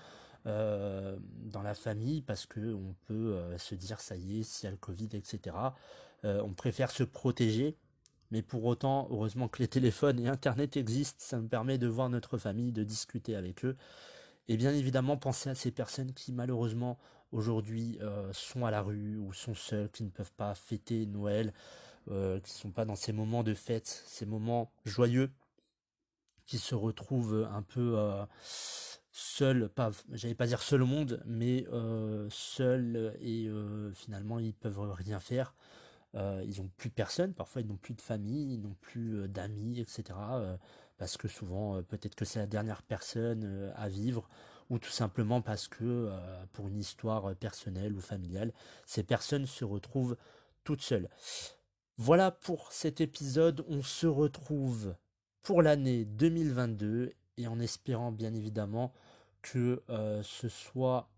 dans 0.45 1.62
la 1.63 1.73
famille 1.73 2.21
parce 2.21 2.45
que 2.45 2.73
on 2.73 2.93
peut 3.06 3.41
se 3.58 3.76
dire 3.76 4.02
ça 4.02 4.17
y 4.17 4.41
est, 4.41 4.43
s'il 4.43 4.65
y 4.65 4.67
a 4.67 4.71
le 4.71 4.78
Covid, 4.78 5.08
etc. 5.13 5.56
on 6.21 6.54
préfère 6.54 6.91
se 6.91 7.04
protéger, 7.04 7.78
mais 8.32 8.41
pour 8.41 8.65
autant, 8.65 9.08
heureusement 9.10 9.47
que 9.47 9.60
les 9.60 9.69
téléphones 9.69 10.19
et 10.19 10.28
Internet 10.28 10.76
existent, 10.76 11.23
ça 11.23 11.39
me 11.39 11.47
permet 11.47 11.78
de 11.78 11.88
voir 11.88 12.10
notre 12.10 12.38
famille, 12.38 12.73
de 12.73 12.84
discuter 12.84 13.38
avec 13.38 13.63
eux. 13.63 13.78
Et 14.47 14.58
bien 14.58 14.73
évidemment, 14.73 15.17
penser 15.17 15.49
à 15.49 15.56
ces 15.56 15.71
personnes 15.71 16.13
qui 16.13 16.34
malheureusement 16.34 16.97
aujourd'hui 17.32 17.97
euh, 18.01 18.32
sont 18.34 18.65
à 18.65 18.71
la 18.71 18.82
rue 18.82 19.17
ou 19.17 19.34
sont 19.34 19.56
seuls, 19.56 19.89
qui 19.89 20.03
ne 20.03 20.10
peuvent 20.10 20.34
pas 20.34 20.53
fêter 20.53 21.06
Noël, 21.06 21.53
euh, 22.12 22.39
qui 22.41 22.51
ne 22.51 22.58
sont 22.58 22.71
pas 22.71 22.86
dans 22.86 22.95
ces 22.95 23.13
moments 23.13 23.43
de 23.43 23.53
fête, 23.53 24.03
ces 24.06 24.25
moments 24.25 24.71
joyeux, 24.86 25.32
qui 26.45 26.58
se 26.58 26.75
retrouvent 26.75 27.47
un 27.51 27.62
peu 27.62 27.97
euh, 27.97 28.25
seuls, 29.12 29.69
pas, 29.69 29.91
j'allais 30.12 30.36
pas 30.36 30.47
dire 30.47 30.62
seul 30.62 30.82
au 30.82 30.86
monde, 30.86 31.23
mais 31.25 31.65
seuls 32.29 33.15
et 33.21 33.49
finalement 33.93 34.39
ils 34.39 34.53
peuvent 34.53 34.91
rien 34.91 35.19
faire. 35.19 35.56
ils 36.15 36.56
n'ont 36.58 36.69
plus 36.75 36.89
personne, 36.89 37.34
parfois 37.34 37.62
ils 37.62 37.67
n'ont 37.67 37.77
plus 37.77 37.93
de 37.93 38.01
famille, 38.01 38.56
ils 38.56 38.62
n'ont 38.62 38.75
plus 38.82 39.29
d'amis, 39.29 39.79
etc. 39.79 40.19
parce 40.97 41.17
que 41.17 41.27
souvent, 41.27 41.82
peut-être 41.84 42.15
que 42.15 42.25
c'est 42.25 42.39
la 42.39 42.47
dernière 42.47 42.84
personne 42.84 43.71
à 43.75 43.89
vivre, 43.89 44.29
ou 44.69 44.79
tout 44.79 44.89
simplement 44.89 45.41
parce 45.41 45.67
que 45.67 45.84
euh, 45.84 46.45
pour 46.51 46.67
une 46.67 46.79
histoire 46.79 47.36
personnelle 47.36 47.93
ou 47.93 48.01
familiale, 48.01 48.53
ces 48.86 49.03
personnes 49.03 49.45
se 49.45 49.65
retrouvent 49.65 50.17
toutes 50.63 50.82
seules. 50.82 51.10
Voilà 51.97 52.32
pour 52.32 52.71
cet 52.71 53.01
épisode, 53.01 53.63
on 53.67 53.84
se 53.84 54.08
retrouve 54.08 54.95
pour 55.41 55.62
l'année 55.62 56.06
2022 56.06 57.12
et 57.38 57.47
en 57.47 57.60
espérant 57.60 58.12
bien 58.12 58.34
évidemment 58.34 58.93
que 59.41 59.84
euh, 59.89 60.23
ce 60.23 60.49
soit 60.49 61.10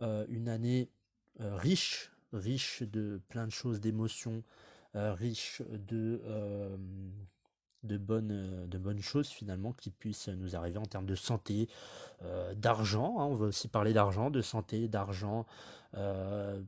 euh, 0.00 0.24
une 0.28 0.48
année 0.48 0.90
riche, 1.38 2.12
riche 2.32 2.82
de 2.82 3.20
plein 3.28 3.46
de 3.46 3.52
choses, 3.52 3.80
d'émotions, 3.80 4.42
riche 4.94 5.62
de 5.70 6.22
de 7.82 7.96
bonnes, 7.96 8.30
euh, 8.32 8.66
de 8.66 8.78
bonnes 8.78 9.00
choses 9.00 9.28
finalement 9.28 9.72
qui 9.72 9.90
puissent 9.90 10.28
nous 10.28 10.56
arriver 10.56 10.78
en 10.78 10.86
termes 10.86 11.06
de 11.06 11.14
santé, 11.14 11.68
euh, 12.24 12.54
d'argent. 12.54 13.16
Hein. 13.18 13.24
on 13.24 13.34
va 13.34 13.46
aussi 13.46 13.68
parler 13.68 13.92
d'argent, 13.92 14.30
de 14.30 14.40
santé, 14.40 14.88
d'argent 14.88 15.46
euh, 15.96 16.60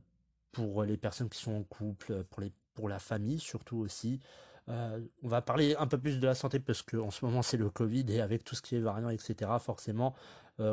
pour 0.51 0.83
les 0.83 0.97
personnes 0.97 1.29
qui 1.29 1.39
sont 1.39 1.53
en 1.53 1.63
couple, 1.63 2.23
pour, 2.25 2.41
les, 2.41 2.51
pour 2.73 2.89
la 2.89 2.99
famille 2.99 3.39
surtout 3.39 3.77
aussi. 3.77 4.19
on 4.67 5.27
va 5.27 5.41
parler 5.41 5.75
un 5.77 5.87
peu 5.87 5.97
plus 5.97 6.19
de 6.19 6.25
la 6.25 6.35
santé 6.35 6.59
parce 6.59 6.81
qu'en 6.81 7.11
ce 7.11 7.25
moment 7.25 7.41
c'est 7.41 7.57
le 7.57 7.69
Covid 7.69 8.05
et 8.09 8.21
avec 8.21 8.43
tout 8.43 8.55
ce 8.55 8.61
qui 8.61 8.75
est 8.75 8.79
variant, 8.79 9.09
etc. 9.09 9.51
Forcément, 9.59 10.15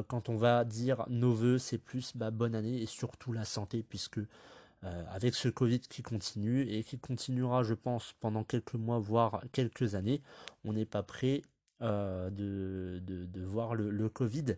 quand 0.06 0.28
on 0.28 0.36
va 0.36 0.64
dire 0.64 1.04
nos 1.08 1.32
voeux, 1.32 1.58
c'est 1.58 1.78
plus 1.78 2.16
bah, 2.16 2.30
bonne 2.30 2.54
année 2.54 2.80
et 2.80 2.86
surtout 2.86 3.32
la 3.32 3.44
santé 3.44 3.82
puisque 3.82 4.20
euh, 4.84 5.04
avec 5.10 5.34
ce 5.34 5.48
Covid 5.48 5.80
qui 5.80 6.02
continue 6.02 6.62
et 6.62 6.82
qui 6.82 6.98
continuera, 6.98 7.62
je 7.62 7.74
pense, 7.74 8.14
pendant 8.20 8.42
quelques 8.42 8.74
mois, 8.74 8.98
voire 8.98 9.42
quelques 9.52 9.94
années, 9.94 10.22
on 10.64 10.72
n'est 10.72 10.86
pas 10.86 11.02
prêt 11.02 11.42
euh, 11.82 12.30
de, 12.30 13.42
voir 13.42 13.74
le, 13.74 13.90
le, 13.90 14.08
Covid 14.08 14.56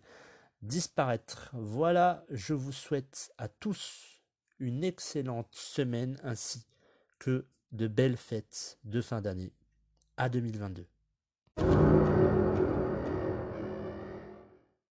disparaître. 0.63 1.51
Voilà, 1.53 2.25
je 2.31 2.55
vous 2.55 2.73
souhaite 2.73 3.33
à 3.39 3.49
tous 3.49 4.23
une 4.59 4.85
excellente 4.85 5.49
semaine 5.53 6.19
ainsi 6.23 6.67
que 7.19 7.47
de 7.73 7.89
belles 7.89 8.17
fêtes 8.17 8.79
de 8.85 9.01
fin 9.01 9.21
d'année 9.21 9.53
à 10.17 10.29
2022. 10.29 10.87